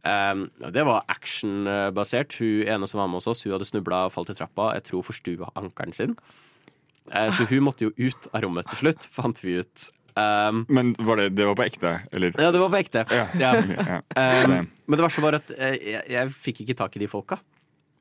[0.00, 2.38] Um, det var actionbasert.
[2.40, 4.70] Hun ene som var med hos oss, hun hadde snubla og falt i trappa.
[4.78, 6.16] Jeg tror forstua ankelen sin.
[7.12, 9.90] Uh, så hun måtte jo ut av rommet til slutt, fant vi ut.
[10.16, 12.34] Um, Men var det, det var på ekte, eller?
[12.34, 13.04] ja, det var på ekte.
[13.14, 13.26] Ja.
[13.38, 13.52] Ja.
[13.60, 14.00] Ja.
[14.48, 17.38] Um, men det verste var at eh, jeg, jeg fikk ikke tak i de folka.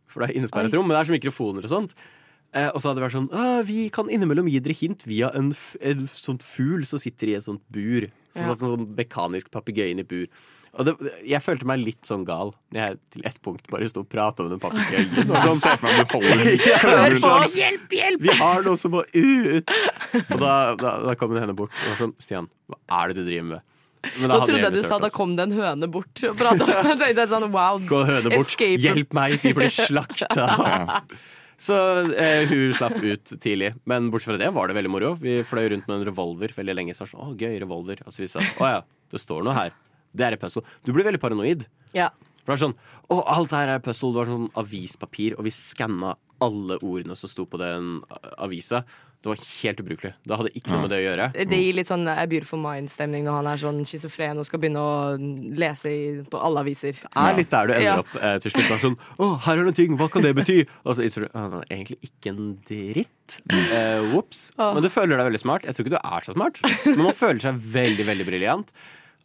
[0.10, 1.94] For det er innesperret rom, men det er så mikrofoner og sånt.
[2.58, 5.52] Eh, og så hadde det vært sånn Vi kan innimellom gi dere hint via en,
[5.54, 8.08] f en sånn fugl som sitter i et sånt bur.
[8.34, 8.48] Så Ja.
[8.54, 10.26] satt en sånn mekanisk papegøye inn i bur.
[10.78, 10.94] Og det,
[11.26, 14.52] jeg følte meg litt sånn gal jeg til ett punkt bare sto og prata med
[14.54, 15.30] den papegøyen.
[15.30, 18.22] og Sånn, ser for meg du holder sånn, hjelp, hjelp!
[18.22, 19.74] Vi har noe som må ut!
[20.30, 23.18] Og da, da, da kom hun henne bort og var sånn Stian, hva er det
[23.18, 23.66] du driver med?
[24.22, 26.66] Men Nå trodde jeg du sa da kom det en høne bort og prata.
[27.02, 27.82] Det er sånn wow.
[27.84, 28.46] Gå høne bort.
[28.46, 28.78] Escape.
[28.80, 30.46] Hjelp meg, vi blir slakta.
[31.60, 31.76] Så
[32.16, 33.74] eh, hun slapp ut tidlig.
[33.90, 35.12] Men bortsett fra det var det veldig moro.
[35.20, 36.96] Vi fløy rundt med en revolver veldig lenge.
[36.96, 38.02] Så var sånn, å, gøy, revolver.
[38.06, 38.80] Og så vi det å ja,
[39.12, 39.76] det står noe her.
[40.16, 40.64] Det er et puzzle.
[40.88, 41.68] Du blir veldig paranoid.
[41.96, 42.10] Ja.
[42.40, 42.78] For det var sånn,
[43.12, 44.14] å, alt her er puzzle.
[44.16, 48.00] Det var sånn avispapir, og vi skanna alle ordene som sto på den
[48.40, 48.86] avisa.
[49.20, 50.14] Det var helt ubrukelig.
[50.24, 51.26] Det hadde ikke noe med det å gjøre.
[51.52, 54.80] Det gir litt sånn A Beautiful Mind-stemning når han er sånn schizofren og skal begynne
[54.80, 54.94] å
[55.60, 56.96] lese i, på alle aviser.
[57.04, 57.98] Det er litt der du ender Ja.
[58.00, 58.72] opp eh, til slutt.
[58.80, 60.58] Sånn, å, her er det en ting, hva kan det bety?
[60.86, 63.40] Og så innser du at det egentlig ikke en dritt.
[63.52, 64.46] Eh, Ops.
[64.56, 65.68] Men du føler deg veldig smart.
[65.68, 68.72] Jeg tror ikke du er så smart, men man føler seg veldig, veldig briljant.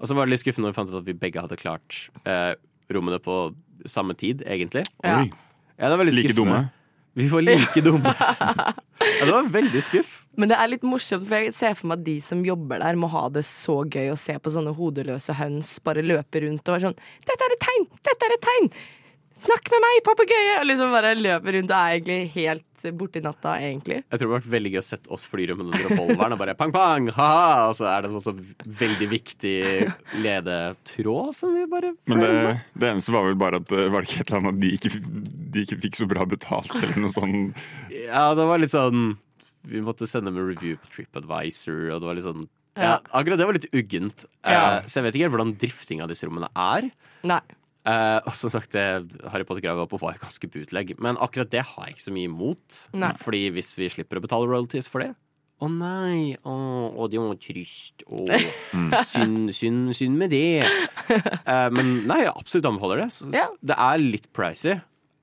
[0.02, 2.00] Og så var det litt skuffende når vi fant ut at vi begge hadde klart
[2.26, 2.56] eh,
[2.90, 3.38] rommene på
[3.86, 4.82] samme tid, egentlig.
[5.06, 5.20] Ja.
[5.22, 5.30] Oi.
[5.78, 6.34] Ja, det var Like skuffende.
[6.42, 6.64] dumme.
[7.14, 8.10] Vi var like dumme.
[8.18, 10.24] ja, det var veldig skuff.
[10.36, 12.98] Men det er litt morsomt, for jeg ser for meg at de som jobber der,
[12.98, 16.74] må ha det så gøy å se på sånne hodeløse høns bare løpe rundt og
[16.74, 17.88] være sånn 'Dette er et tegn!
[18.10, 18.70] Dette er et tegn!
[19.44, 23.54] Snakk med meg, papegøye!' Og liksom bare løper rundt og er egentlig helt borti natta,
[23.62, 24.02] egentlig.
[24.02, 26.36] Jeg tror det hadde vært veldig gøy å sette oss fly rundt med den revolveren
[26.36, 27.68] og bare pang, pang, ha-ha!
[27.70, 28.34] Og så er det en så
[28.82, 29.54] veldig viktig
[30.24, 32.32] ledetråd som vi bare Men det,
[32.76, 34.72] det eneste var vel bare at eh, Var det ikke et eller annet at de
[34.76, 34.92] ikke,
[35.54, 37.64] de ikke fikk så bra betalt, eller noe sånt?
[37.94, 39.16] Ja, det var litt sånn
[39.70, 43.46] Vi måtte sende med review på TripAdvisor, og det var litt sånn ja, Akkurat det
[43.46, 44.24] var litt uggent.
[44.42, 44.80] Ja.
[44.80, 46.88] Eh, så jeg vet ikke helt hvordan drifting av disse rommene er.
[47.22, 47.38] Nei.
[47.84, 48.84] Eh, og som sagt, det
[49.32, 50.94] Harry Potter-greia var på var ganske bootleg.
[51.04, 52.78] Men akkurat det har jeg ikke så mye imot.
[52.96, 53.12] Nei.
[53.20, 55.12] Fordi hvis vi slipper å betale royalties for det
[55.62, 56.54] Å nei, å,
[56.98, 58.02] å, det var trist.
[58.10, 58.24] Å,
[59.12, 60.64] synd, synd, synd med det.
[61.46, 63.10] Uh, men nei, jeg absolutt anbefaler det.
[63.14, 63.46] Så, Ja.
[63.62, 64.74] Det er litt pricy.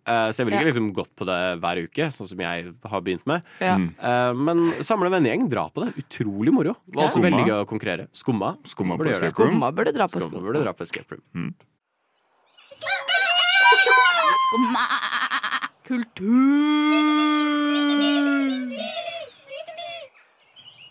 [0.02, 0.70] Eh, så jeg ville ikke Ja.
[0.72, 3.44] liksom gått på det hver uke, sånn som jeg har begynt med.
[3.62, 3.76] Ja.
[3.78, 5.92] Eh, men samle vennegjeng, dra på det.
[6.02, 6.74] Utrolig moro.
[6.88, 8.08] Det var også veldig gøy å konkurrere.
[8.18, 8.56] Skumma.
[8.66, 9.30] Skumma burde.
[9.30, 11.52] Skumma burde dra på Skumma burde dra på escape room.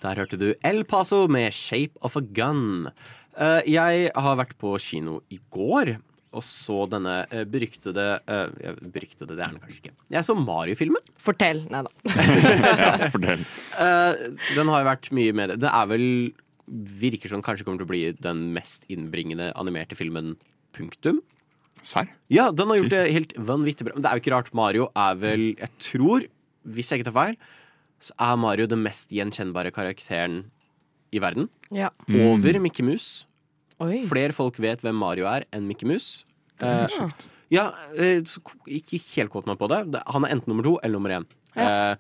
[0.01, 2.91] Der hørte du El Paso med 'Shape of a Gun'.
[3.37, 5.99] Eh, jeg har vært på kino i går
[6.31, 9.95] og så denne eh, beryktede uh, Beryktede, det er den kanskje ikke.
[10.15, 11.11] Jeg så Mario-filmen.
[11.19, 11.65] Fortell.
[11.73, 11.91] Nei da.
[13.01, 13.43] Ja, fortell.
[13.81, 14.23] Eh,
[14.55, 16.07] den har jo vært mye mer Det er vel
[16.71, 20.37] Virker som kanskje kommer til å bli den mest innbringende animerte filmen.
[20.77, 21.19] Punktum.
[21.83, 22.09] Serr?
[22.29, 23.95] Ja, den har gjort det helt vanvittig bra.
[23.97, 24.53] Men det er jo ikke rart.
[24.55, 26.27] Mario er vel Jeg tror,
[26.69, 27.37] hvis jeg ikke tar feil,
[28.01, 30.45] så er Mario den mest gjenkjennbare karakteren
[31.13, 31.49] i verden.
[31.71, 31.91] Ja.
[32.09, 33.27] Over Mickey Mouse.
[34.09, 36.25] Flere folk vet hvem Mario er, enn Mickey Mouse.
[36.61, 36.87] Eh,
[37.51, 38.21] ja, eh,
[38.69, 40.03] ikke helt kåt meg på det.
[40.13, 41.27] Han er enten nummer to eller nummer én.
[41.57, 41.95] Eh,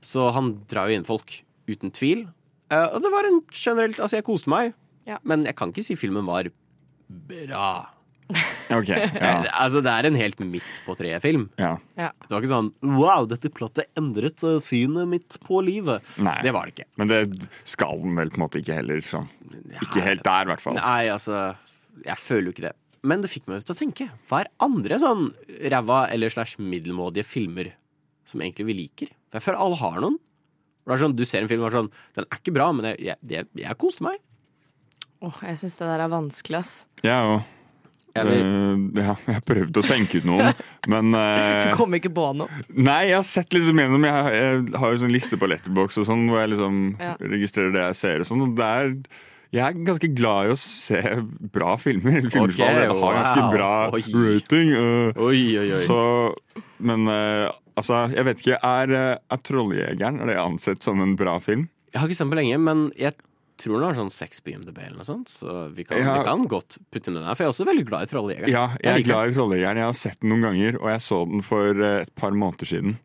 [0.00, 2.26] så han drar jo inn folk, uten tvil.
[2.72, 4.72] Eh, og det var en generelt Altså, jeg koste meg,
[5.06, 5.18] Ja.
[5.22, 6.48] men jeg kan ikke si filmen var
[7.08, 7.86] bra.
[8.74, 8.88] OK.
[9.26, 9.34] Ja.
[9.60, 11.44] Altså, det er en helt midt på treet-film.
[11.60, 11.76] ja.
[11.94, 16.02] Det var ikke sånn Wow, dette plottet endret eh, synet mitt på livet.
[16.22, 16.34] Nei.
[16.42, 16.88] Det var det ikke.
[16.98, 17.20] Men det
[17.68, 19.00] skal den vel på en måte ikke heller.
[19.06, 19.22] Så.
[19.84, 20.78] Ikke helt der, i hvert fall.
[20.80, 21.54] Nei, altså
[22.04, 22.74] Jeg føler jo ikke det.
[23.06, 24.08] Men det fikk meg til å tenke.
[24.26, 25.28] Hva er andre sånn
[25.70, 27.70] ræva eller slash middelmådige filmer
[28.26, 29.12] som egentlig vi liker?
[29.30, 30.16] For jeg føler alle har noen.
[30.86, 32.90] Det er sånn, Du ser en film og er sånn Den er ikke bra, men
[32.92, 34.18] jeg, jeg, jeg, jeg koste meg.
[35.24, 36.74] Åh, jeg syns det der er vanskelig, ass.
[37.06, 37.52] Jeg òg.
[38.16, 40.52] Jeg vil- Ja, jeg har prøvd å tenke ut noen,
[40.92, 42.48] men uh, Du kom ikke på noe.
[42.72, 45.98] Nei, jeg har sett liksom gjennom Jeg, har- jeg har jo sånn liste på Letterbox
[46.02, 47.14] og sånn, hvor jeg liksom Ja.
[47.20, 48.44] registrerer det jeg ser og sånn.
[48.48, 48.94] Og det er
[49.54, 50.98] jeg er ganske glad i å se
[51.54, 52.16] bra filmer.
[52.18, 53.52] Eller filmer okay, som allerede har ganske wow.
[53.54, 54.02] bra Oi.
[54.26, 54.72] rating.
[54.74, 55.84] Uh, Oi, oi, oi.
[55.86, 56.00] Så,
[56.82, 58.58] men uh, altså, jeg vet ikke.
[58.58, 61.68] Er, er 'Trolljegeren' er det ansett som en bra film?
[61.94, 63.14] Jeg har ikke sett den på lenge, men jeg
[63.60, 65.32] tror den har sånn seks på IMDb eller noe sånt.
[65.32, 66.18] Så vi kan, Ja.
[66.18, 67.34] vi kan godt putte inn den der.
[67.34, 68.52] For jeg er også veldig glad i Trolljegeren.
[68.52, 69.80] Ja, jeg er glad i 'Trolljegeren'.
[69.80, 72.66] Jeg har sett den noen ganger, og jeg så den for øh, et par måneder
[72.66, 72.98] siden.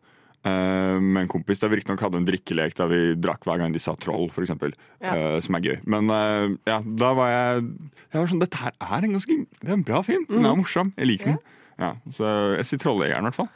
[0.43, 1.59] Uh, med en kompis.
[1.59, 4.41] Der vi riktignok hadde en drikkelek da vi drakk hver gang de sa troll, for
[4.41, 4.73] eksempel.
[4.99, 5.35] Ja.
[5.35, 5.77] Uh, som er gøy.
[5.85, 7.67] Men uh, ja, da var jeg
[8.11, 10.25] Jeg var sånn Dette her er en ganske Det er en bra film.
[10.25, 10.93] Den er morsom.
[10.97, 11.37] Jeg liker den.
[11.77, 13.49] Ja, så jeg sier 'Trolljegeren', i hvert fall.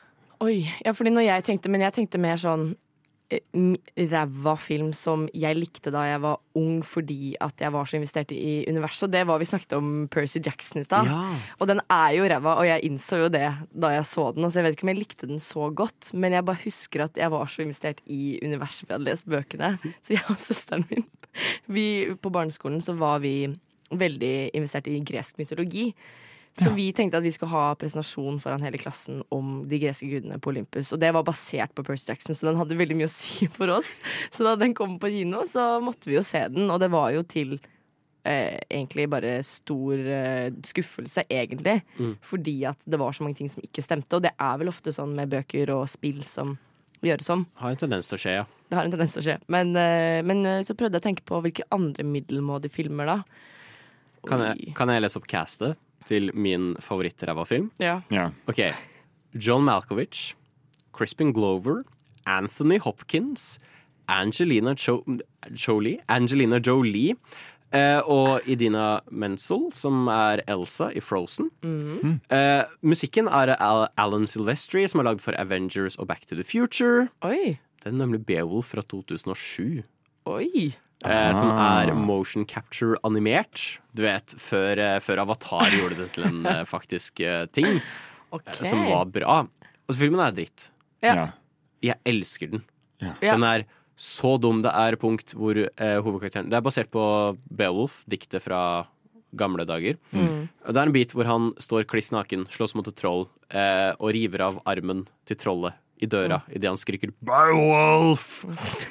[0.46, 2.76] Oi, ja, fordi når jeg tenkte Men jeg tenkte mer sånn eh,
[3.26, 8.32] ræva film som jeg likte da jeg var ung fordi at jeg var så investert
[8.32, 9.08] i universet.
[9.08, 11.10] Og det var vi snakket om Percy Jackson i stad.
[11.10, 11.24] Ja.
[11.60, 14.46] Og den er jo ræva, og jeg innså jo det da jeg så den.
[14.46, 17.08] Og så jeg vet ikke om jeg likte den så godt, men jeg bare husker
[17.08, 19.72] at jeg var så investert i universet, for jeg hadde lest bøkene.
[20.06, 21.08] Så jeg og søsteren min
[21.68, 23.50] vi, På barneskolen så var vi
[23.92, 25.90] veldig investert i gresk mytologi.
[26.56, 30.38] Så vi tenkte at vi skulle ha presentasjon foran hele klassen om de greske gudene
[30.40, 30.94] på Olympus.
[30.96, 33.74] Og det var basert på Percy Jackson, så den hadde veldig mye å si for
[33.76, 33.98] oss.
[34.32, 37.12] Så da den kom på kino, så måtte vi jo se den, og det var
[37.12, 41.82] jo til eh, egentlig bare stor eh, skuffelse, egentlig.
[42.00, 42.16] Mm.
[42.24, 44.96] Fordi at det var så mange ting som ikke stemte, og det er vel ofte
[44.96, 46.56] sånn med bøker og spill som
[47.04, 47.44] gjøres om.
[47.60, 48.46] Har en tendens til å skje, ja.
[48.72, 49.40] Det har en tendens til å skje.
[49.52, 53.18] Men, eh, men eh, så prøvde jeg å tenke på hvilke andre middelmådige filmer, da.
[54.26, 55.76] Kan jeg, kan jeg lese opp castet
[56.08, 57.72] til min favorittræva film?
[57.80, 58.00] Ja.
[58.12, 58.30] Ja.
[58.48, 58.62] Ok.
[59.36, 60.34] John Malkovich,
[60.96, 61.84] Crispin Glover,
[62.26, 63.60] Anthony Hopkins,
[64.08, 65.02] Angelina jo
[65.68, 67.16] Jolie, Angelina Jolie
[67.74, 71.50] eh, og Idina Menzel, som er Elsa i Frozen.
[71.64, 72.20] Mhm.
[72.32, 76.44] Eh, musikken er Al Alan Silvestri, som er lagd for Avengers og Back to the
[76.44, 77.08] Future.
[77.24, 77.58] Oi.
[77.84, 79.84] Det er nemlig Beowulf fra 2007.
[80.26, 80.74] Oi.
[81.06, 83.80] Eh, som er motion capture animert.
[83.96, 87.22] Du vet, før, eh, før Avatar gjorde det til en eh, faktisk
[87.56, 87.80] ting.
[88.34, 88.48] Ok.
[88.48, 89.44] eh, Som var bra.
[89.86, 90.70] Altså, filmen er dritt.
[91.06, 91.30] Ja.
[91.86, 92.64] Jeg elsker den.
[93.04, 93.14] Ja.
[93.22, 93.66] Den er
[93.96, 94.64] så dum.
[94.66, 97.06] Det er punkt hvor eh, hovedkarakteren Det er basert på
[97.54, 98.88] Beowulf, diktet fra
[99.36, 99.98] gamle dager.
[100.16, 100.48] Mm.
[100.66, 103.92] Og Det er en bit hvor han står kliss naken, slåss mot et troll eh,
[104.00, 108.44] og river av armen til trollet i døra idet han skriker 'Beowulf'!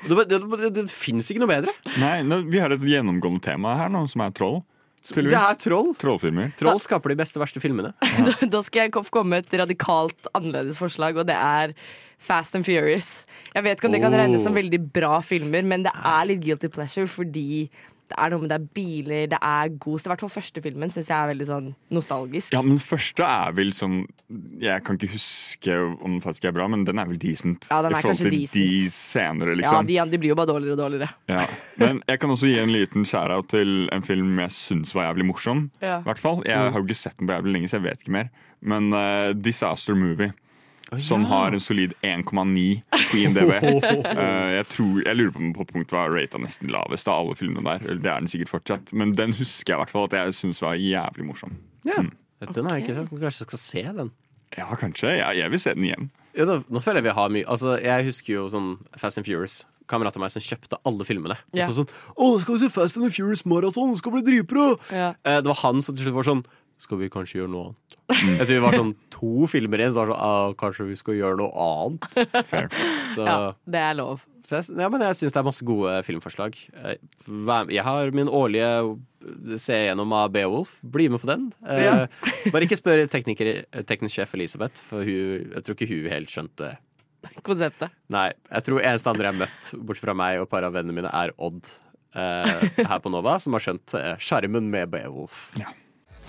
[0.09, 1.75] Det, det, det, det, fins ikke noe bedre.
[2.01, 4.63] Nei, vi har et gjennomgående tema her nå, som er troll.
[5.05, 5.93] Det er troll.
[6.01, 6.55] Trollfilmer.
[6.57, 7.93] Troll skaper de beste, verste filmene.
[8.55, 11.75] Da skal jeg komme med et radikalt annerledes forslag, og det er
[12.25, 13.27] Fast and Furious.
[13.53, 14.21] Jeg vet ikke om det kan Oh.
[14.23, 17.69] regnes som veldig bra filmer, men det er litt guilty pleasure fordi
[18.11, 20.91] det er noe med det er biler, det er god I hvert fall første filmen
[20.93, 22.53] syns jeg er veldig sånn nostalgisk.
[22.53, 24.03] Ja, men første er vel sånn
[24.61, 27.65] Jeg kan ikke huske om den faktisk er bra, men den er vel decent.
[27.71, 28.55] Ja, den er I forhold til decent.
[28.61, 29.89] de senere, Ja, liksom.
[29.89, 31.09] de, de blir jo bare dårligere og dårligere.
[31.33, 31.47] Ja.
[31.81, 35.29] Men jeg kan også gi en liten shout-out til en film jeg syns var jævlig
[35.33, 35.67] morsom.
[35.81, 36.01] Ja.
[36.03, 36.43] I hvert fall.
[36.45, 38.29] Jeg har jo ikke sett den på jævlig lenge, så jeg vet ikke mer.
[38.65, 40.33] Men uh, Disaster Movie.
[41.01, 43.51] Som har en solid 1,9 på IMDb.
[43.51, 47.23] uh, jeg, tror, jeg lurer på om den på punkt var rata nesten lavest av
[47.25, 47.97] alle filmene der.
[47.99, 48.93] Det er den sikkert fortsatt.
[48.93, 51.57] Men den husker jeg i hvert fall at jeg syns var jævlig morsom.
[51.85, 52.03] Ja.
[52.45, 53.11] Den har jeg ikke sett.
[53.11, 54.11] Kanskje jeg skal se den.
[54.57, 55.17] Ja, kanskje.
[55.19, 56.11] Ja, jeg vil se den igjen.
[56.35, 59.27] Ja, da, nå føler jeg vi har mye Altså, Jeg husker jo sånn Fast and
[59.27, 59.63] Furious.
[59.91, 61.37] Kamerat av meg som kjøpte alle filmene.
[61.53, 61.67] Og Ja.
[61.69, 63.93] så sånn 'Å, skal vi se Fast and Furious Marathon?
[63.93, 65.15] Det skal bli dritbra!' Yeah.
[65.27, 66.45] Uh, det var han som til slutt var sånn
[66.79, 70.03] 'Skal vi kanskje gjøre noe annet?' Jeg tror vi var sånn to filmer igjen, så
[70.03, 72.69] var det sånn ah, 'Kanskje vi skal gjøre noe annet?' Fair.
[73.09, 74.25] Så, Ja, det er lov.
[74.45, 76.59] så jeg, ja, men jeg syns det er masse gode filmforslag.
[76.75, 76.97] Eh,
[77.73, 78.99] Jeg har min årlige
[79.59, 80.79] se gjennom av Beowulf.
[80.83, 81.53] Bli med på den.
[81.67, 82.07] Eh,
[82.53, 86.77] Bare ikke spør tekniker, teknisk sjef Elisabeth, for hun, jeg tror ikke hun helt skjønte
[87.43, 87.89] Konseptet.
[88.13, 90.75] Nei, jeg tror eneste andre jeg har møtt, bortsett fra meg og et par av
[90.77, 91.65] vennene mine, er Odd
[92.15, 95.47] eh, her på Nova, som har skjønt eh, med Beowulf.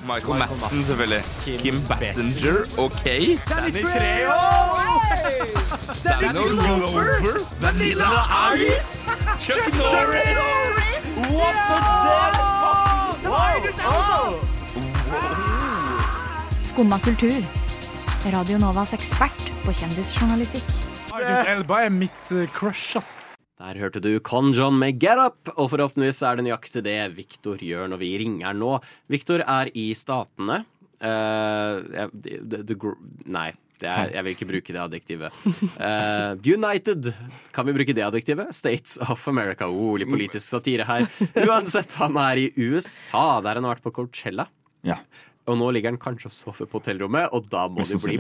[0.04, 1.24] Michael Madsen, selvfølgelig.
[1.60, 3.06] Kim Bassinger, OK.
[3.50, 4.34] Danny Treo!
[6.04, 7.46] Danny Glover.
[7.60, 8.10] Vanilla
[8.54, 9.06] Ice.
[9.40, 11.06] Chuck Norris.
[11.16, 11.78] What the
[13.30, 13.76] Why did
[16.64, 17.44] Skumma kultur.
[18.34, 20.64] Radio Novas ekspert på kjendisjournalistikk.
[21.16, 23.25] Idris Elba er mitt eh, crush, ass.
[23.56, 27.88] Der hørte du Conjon med Get Up, og forhåpentligvis er det nøyaktig det Victor gjør
[27.94, 28.74] når vi ringer nå.
[29.12, 30.66] Victor er i Statene.
[31.00, 32.76] Uh, the, the, the,
[33.32, 35.40] nei, det er, jeg vil ikke bruke det adjektivet.
[35.80, 37.14] Uh, United.
[37.56, 38.52] Kan vi bruke det adjektivet?
[38.56, 39.72] States of America.
[39.72, 41.08] Oh, litt politisk satire her.
[41.46, 44.50] Uansett, han er i USA, der han har vært på Coachella.
[44.84, 45.00] Ja.
[45.48, 48.20] Og nå ligger han kanskje og sover på hotellrommet, og da må det bli.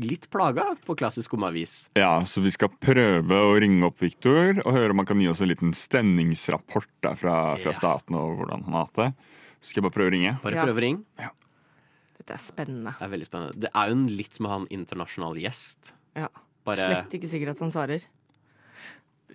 [0.00, 1.90] Litt plaga på klassisk skummavis.
[1.98, 5.28] Ja, så vi skal prøve å ringe opp Viktor og høre om han kan gi
[5.28, 7.76] oss en liten stemningsrapport der fra, fra Ja.
[7.76, 9.14] staten og hvordan han har hatt det.
[9.60, 10.32] Så skal jeg bare prøve å ringe.
[10.42, 10.64] Bare Ja.
[10.64, 11.04] prøv å ringe.
[11.18, 11.30] Ja.
[12.18, 12.94] Dette er spennende.
[12.98, 13.58] Det er veldig spennende.
[13.60, 15.92] Det er jo en litt som å ha en internasjonal gjest.
[16.16, 16.28] Ja.
[16.64, 18.04] Bare Slett ikke sikkert at han svarer.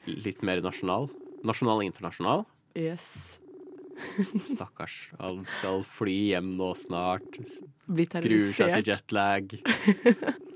[0.08, 1.10] litt mer nasjonal.
[1.44, 2.46] Nasjonal og internasjonal.
[2.76, 3.38] Yes.
[4.46, 5.12] Stakkars.
[5.20, 7.26] Han skal fly hjem nå snart.
[7.90, 9.58] Gruer seg til jetlag.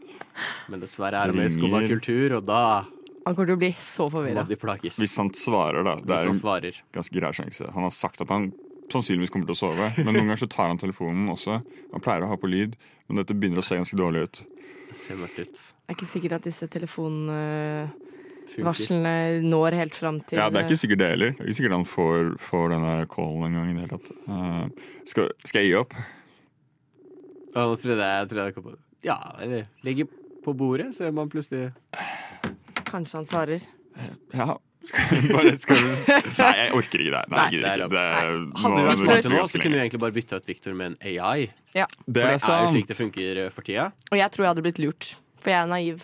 [0.69, 2.61] Men dessverre er det med i skumma kultur, og da
[3.25, 4.47] Han kommer til å bli så må forvirra.
[4.47, 4.97] de plages.
[4.97, 5.95] Hvis han svarer, da.
[5.95, 6.81] Det Hvis er han en svarer.
[6.93, 7.71] ganske grei sjanse.
[7.73, 8.51] Han har sagt at han
[8.91, 11.61] sannsynligvis kommer til å sove, men noen ganger så tar han telefonen også.
[11.93, 12.73] Han pleier å ha på lyd,
[13.07, 14.41] men dette begynner å se ganske dårlig ut.
[14.89, 15.53] Det ser mørkt ut.
[15.53, 17.91] Det er ikke sikkert at disse telefonvarslene
[18.51, 19.41] Funker.
[19.47, 21.31] når helt fram til Ja, Det er ikke sikkert det heller.
[21.31, 23.69] Det er ikke sikkert han får, får denne callen en gang.
[23.69, 24.11] i det hele tatt.
[24.27, 24.67] Eh,
[25.05, 25.93] skal, skal jeg gi opp?
[27.55, 30.07] Ja, nå trodde jeg, jeg trodde jeg kom på Ja, eller ligge
[30.43, 31.69] på bordet, så er man plutselig
[32.91, 33.63] Kanskje han svarer.
[34.35, 34.57] Ja,
[35.31, 35.89] Bare skal du...
[36.09, 37.19] Nei, jeg orker ikke det.
[37.29, 37.91] Nei, Nei, jeg gidder det er ikke.
[37.93, 40.91] Det, Hadde vi vært smarte nå, så kunne vi egentlig bare bytta ut Victor med
[40.91, 41.43] en AI.
[41.77, 41.85] Ja.
[41.91, 43.91] For Det er det er jo slik det funker eh, for tida.
[44.09, 46.01] Og jeg tror jeg hadde blitt lurt, for jeg er naiv.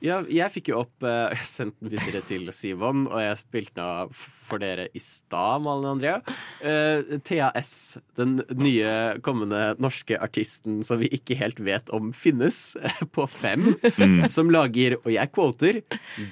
[0.00, 3.74] Ja, jeg fikk jo opp eh, Jeg sendte den videre til Simon, og jeg spilte
[3.76, 6.20] den av for dere i stad, Malin Andrea.
[6.64, 12.72] Uh, Thea S, den nye kommende norske artisten som vi ikke helt vet om finnes,
[13.14, 13.68] på fem,
[14.00, 14.24] Mm.
[14.32, 15.80] som lager, og jeg quoter,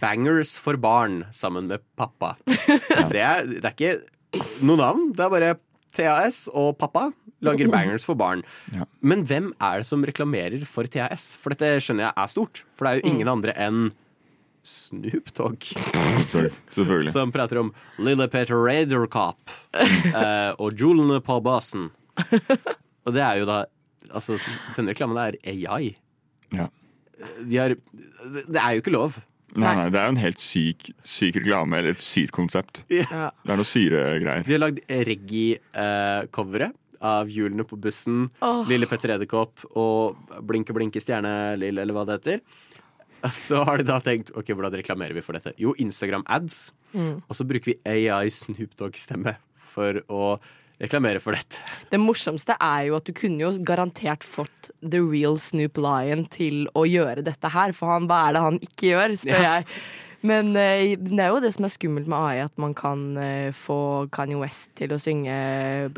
[0.01, 2.35] 'bangers for barn' sammen med pappa.
[3.13, 5.53] Det, er, det er ikke noe navn, det er bare
[5.97, 7.09] TAS og pappa
[7.45, 8.43] lager bangers for barn.
[8.75, 8.87] Ja.
[9.01, 11.33] Men hvem er det som reklamerer for TAS?
[11.39, 12.63] For dette skjønner jeg er stort.
[12.77, 13.89] For det er jo ingen andre enn
[14.69, 15.65] Snoop Dogg
[16.75, 17.13] Selvfølgelig.
[17.15, 17.71] som prater om
[18.05, 21.89] Lille Peter Raidercop eh, og julene på basen.
[23.07, 23.65] Og det er jo da
[24.09, 24.39] Altså,
[24.73, 25.91] denne reklamen er AI.
[26.57, 26.71] Ja.
[27.45, 27.75] De har
[28.49, 29.19] Det er jo ikke lov.
[29.57, 32.83] Nei, nei, det er jo en helt syk, syk reklame, eller et sykt konsept.
[32.93, 33.31] Ja.
[33.43, 34.45] Det er noe syregreier.
[34.45, 36.77] De har lagd reggae-coveret
[37.09, 38.65] av hjulene på bussen, oh.
[38.69, 42.43] Lille Petter Edderkopp og Blinke Blinke Stjerne Lill, eller hva det heter.
[43.35, 45.55] Så har de da tenkt ok, hvordan reklamerer vi for dette?
[45.59, 46.69] Jo, Instagram ads.
[46.93, 47.19] Mm.
[47.25, 49.37] Og så bruker vi AI Snoop Dogg-stemme
[49.73, 50.37] for å
[50.81, 51.59] reklamere for dette.
[51.91, 56.67] Det morsomste er jo at du kunne jo garantert fått The Real Snoop Lion til
[56.79, 59.57] å gjøre dette her, for han, hva er det han ikke gjør, spør Ja.
[59.59, 59.67] jeg.
[60.21, 63.53] Men eh, det er jo det som er skummelt med AI, at man kan eh,
[63.55, 65.37] få Kanye West til å synge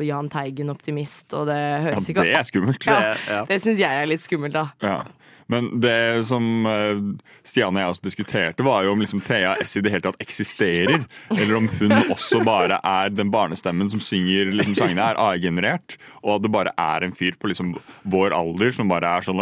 [0.05, 2.85] Jahn Teigen, optimist, og det høres Ja, ikke det er skummelt.
[2.85, 3.57] Ja, Det- ja.
[3.65, 4.67] syns jeg er litt skummelt, da.
[4.85, 4.99] Ja.
[5.51, 7.01] Men det som eh,
[7.47, 10.21] Stian og jeg også diskuterte, var jo om liksom Thea S i det hele tatt
[10.23, 11.03] eksisterer.
[11.37, 15.97] Eller om hun også bare er den barnestemmen som synger liksom, sangene, er AI-generert.
[16.21, 17.73] Og at det bare er en fyr på liksom
[18.11, 19.41] vår alder som bare er sånn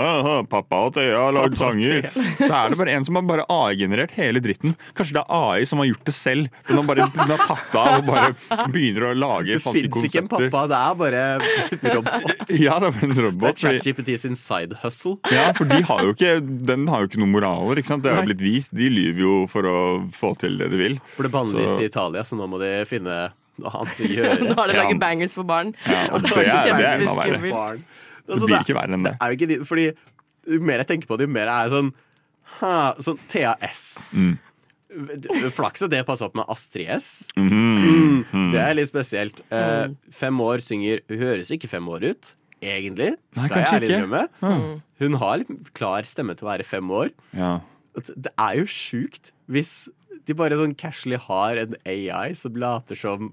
[0.50, 2.10] 'Pappa og Thea har lagd sanger'.
[2.40, 4.76] Så er det bare en som har bare AI-generert hele dritten.
[4.98, 6.50] Kanskje det er AI som har gjort det selv.
[6.68, 10.08] Den har bare den har tatt av og bare begynner å lage Det falske fins
[10.08, 11.44] ikke en pappa, det er bare en
[11.98, 12.56] robot.
[12.60, 13.44] Ja, det er bare en robot.
[13.44, 15.18] Det er ChatGPT sin side hustle.
[15.34, 16.32] Ja, for de har jo ikke,
[16.70, 17.80] den har jo ikke noen moraler.
[17.82, 18.04] ikke sant?
[18.06, 18.72] Det har jo blitt vist.
[18.76, 19.76] De lyver jo for å
[20.16, 20.98] få til det de vil.
[21.16, 23.20] For det bannlyst i Italia, så nå må de finne
[23.60, 24.40] noe annet å gjøre.
[24.50, 24.86] Nå har de Ja.
[25.02, 25.74] bangers for barn.
[25.86, 27.80] Ja, og det er, det er enda verre.
[28.30, 29.16] Det blir ikke verre enn det.
[29.18, 29.88] det er jo ikke, fordi
[30.50, 31.90] jo mer jeg tenker på det, jo mer er jeg sånn
[32.60, 33.60] ha, Sånn TAS.
[33.70, 34.04] S.
[34.14, 34.38] Mm.
[35.54, 37.28] Flaks at det passer opp med Astrid S.
[37.38, 38.24] Mm.
[38.26, 39.42] Mm, det er litt spesielt.
[39.54, 39.96] Eh, Mm.
[40.12, 42.32] fem år synger Hun høres ikke fem år ut,
[42.62, 43.14] egentlig.
[43.36, 44.24] Nei, Skal jeg ærlig innrømme.
[44.42, 44.82] Mm.
[45.04, 47.12] Hun har litt klar stemme til å være fem år.
[47.36, 47.60] Ja.
[47.96, 49.90] Det er jo sjukt hvis
[50.28, 53.32] de bare sånn casually har en AI som later som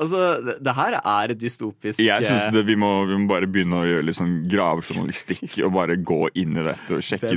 [0.00, 3.28] Altså, det, det her er et dystopisk Jeg synes eh, det, vi, må, vi må
[3.28, 7.34] bare begynne å gjøre litt sånn gravejournalistikk og bare gå inn i dette og sjekke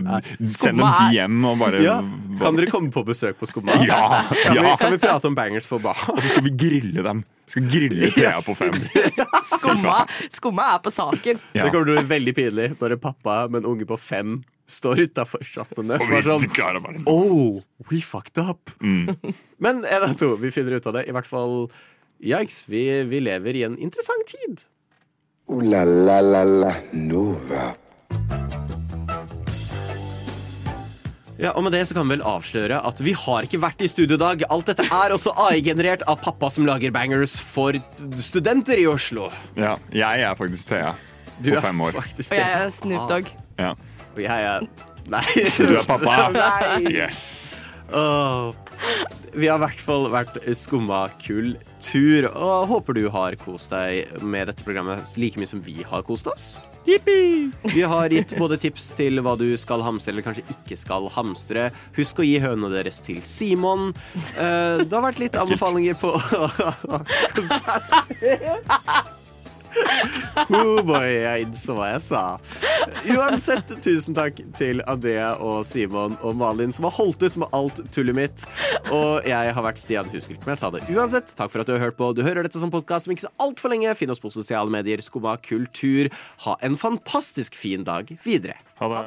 [0.47, 1.97] Send dem til hjem og bare ja.
[2.39, 3.75] Kan dere komme på besøk på Skumma?
[3.89, 4.77] Ja, Kan, vi, ja.
[4.79, 5.99] kan vi prate om bangers for barn?
[6.13, 7.25] Og så skal vi grille dem.
[7.43, 8.79] Vi skal grille Thea på fem.
[9.51, 9.97] Skumma,
[10.31, 11.41] skumma er på saken.
[11.51, 11.65] Ja.
[11.65, 14.39] Det kommer til å bli veldig pinlig når en pappa med en unge på fem
[14.69, 15.99] står utafor chattene.
[15.99, 18.71] Og er bare Oh, we fucked up.
[18.81, 19.11] Mm.
[19.59, 21.07] Men en av to, vi finner ut av det.
[21.09, 21.67] I hvert fall
[22.23, 24.61] Yikes, vi, vi lever i en interessant tid.
[25.51, 27.73] Ooh la la la la Nova.
[31.41, 33.89] Ja, og med det så kan vi vel avsløre at vi har ikke vært i
[33.91, 34.45] studio i dag.
[34.53, 37.75] Alt dette er også AI-generert av pappa som lager bangers for
[38.23, 39.27] studenter i Oslo.
[39.59, 40.93] Ja, jeg er faktisk Thea
[41.41, 41.97] Du på er fem år.
[41.97, 43.33] faktisk Og jeg er Snoop Dogg.
[43.59, 43.73] Ja.
[44.13, 44.67] Og jeg er
[45.11, 45.25] Nei.
[45.57, 46.29] Du er pappa?
[46.37, 46.93] Nei.
[46.93, 47.59] Yes.
[47.93, 48.53] Åh.
[49.33, 54.49] Vi har i hvert fall vært skumma kultur, og håper du har kost deg med
[54.51, 56.51] dette programmet like mye som vi har kost oss.
[56.85, 61.69] Vi har gitt både tips til hva du skal hamstre eller kanskje ikke skal hamstre.
[61.95, 63.93] Husk å gi hønene deres til Simon.
[64.35, 66.11] Eh, Det har vært litt anbefalinger på
[67.37, 68.03] konsert.
[70.49, 72.21] Oh boy, jeg innså hva jeg sa.
[73.13, 77.81] Uansett, tusen takk til Andrea og Simon og Malin som har holdt ut med alt
[77.95, 78.45] tullet mitt.
[78.93, 80.83] Og jeg har vært Stian, husker ikke om jeg sa det.
[80.93, 82.11] Uansett, takk for at du har hørt på.
[82.15, 83.93] Du hører dette som podkast om ikke så altfor lenge.
[83.99, 85.01] Finn oss på sosiale medier.
[85.03, 86.11] Skumma kultur.
[86.47, 88.57] Ha en fantastisk fin dag videre.
[88.81, 89.03] Ha det.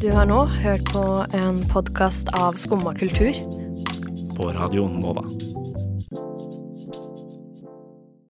[0.00, 1.04] Du har nå hørt på
[1.36, 3.36] en podkast av Skumma kultur.
[4.36, 5.26] På radioen Nova.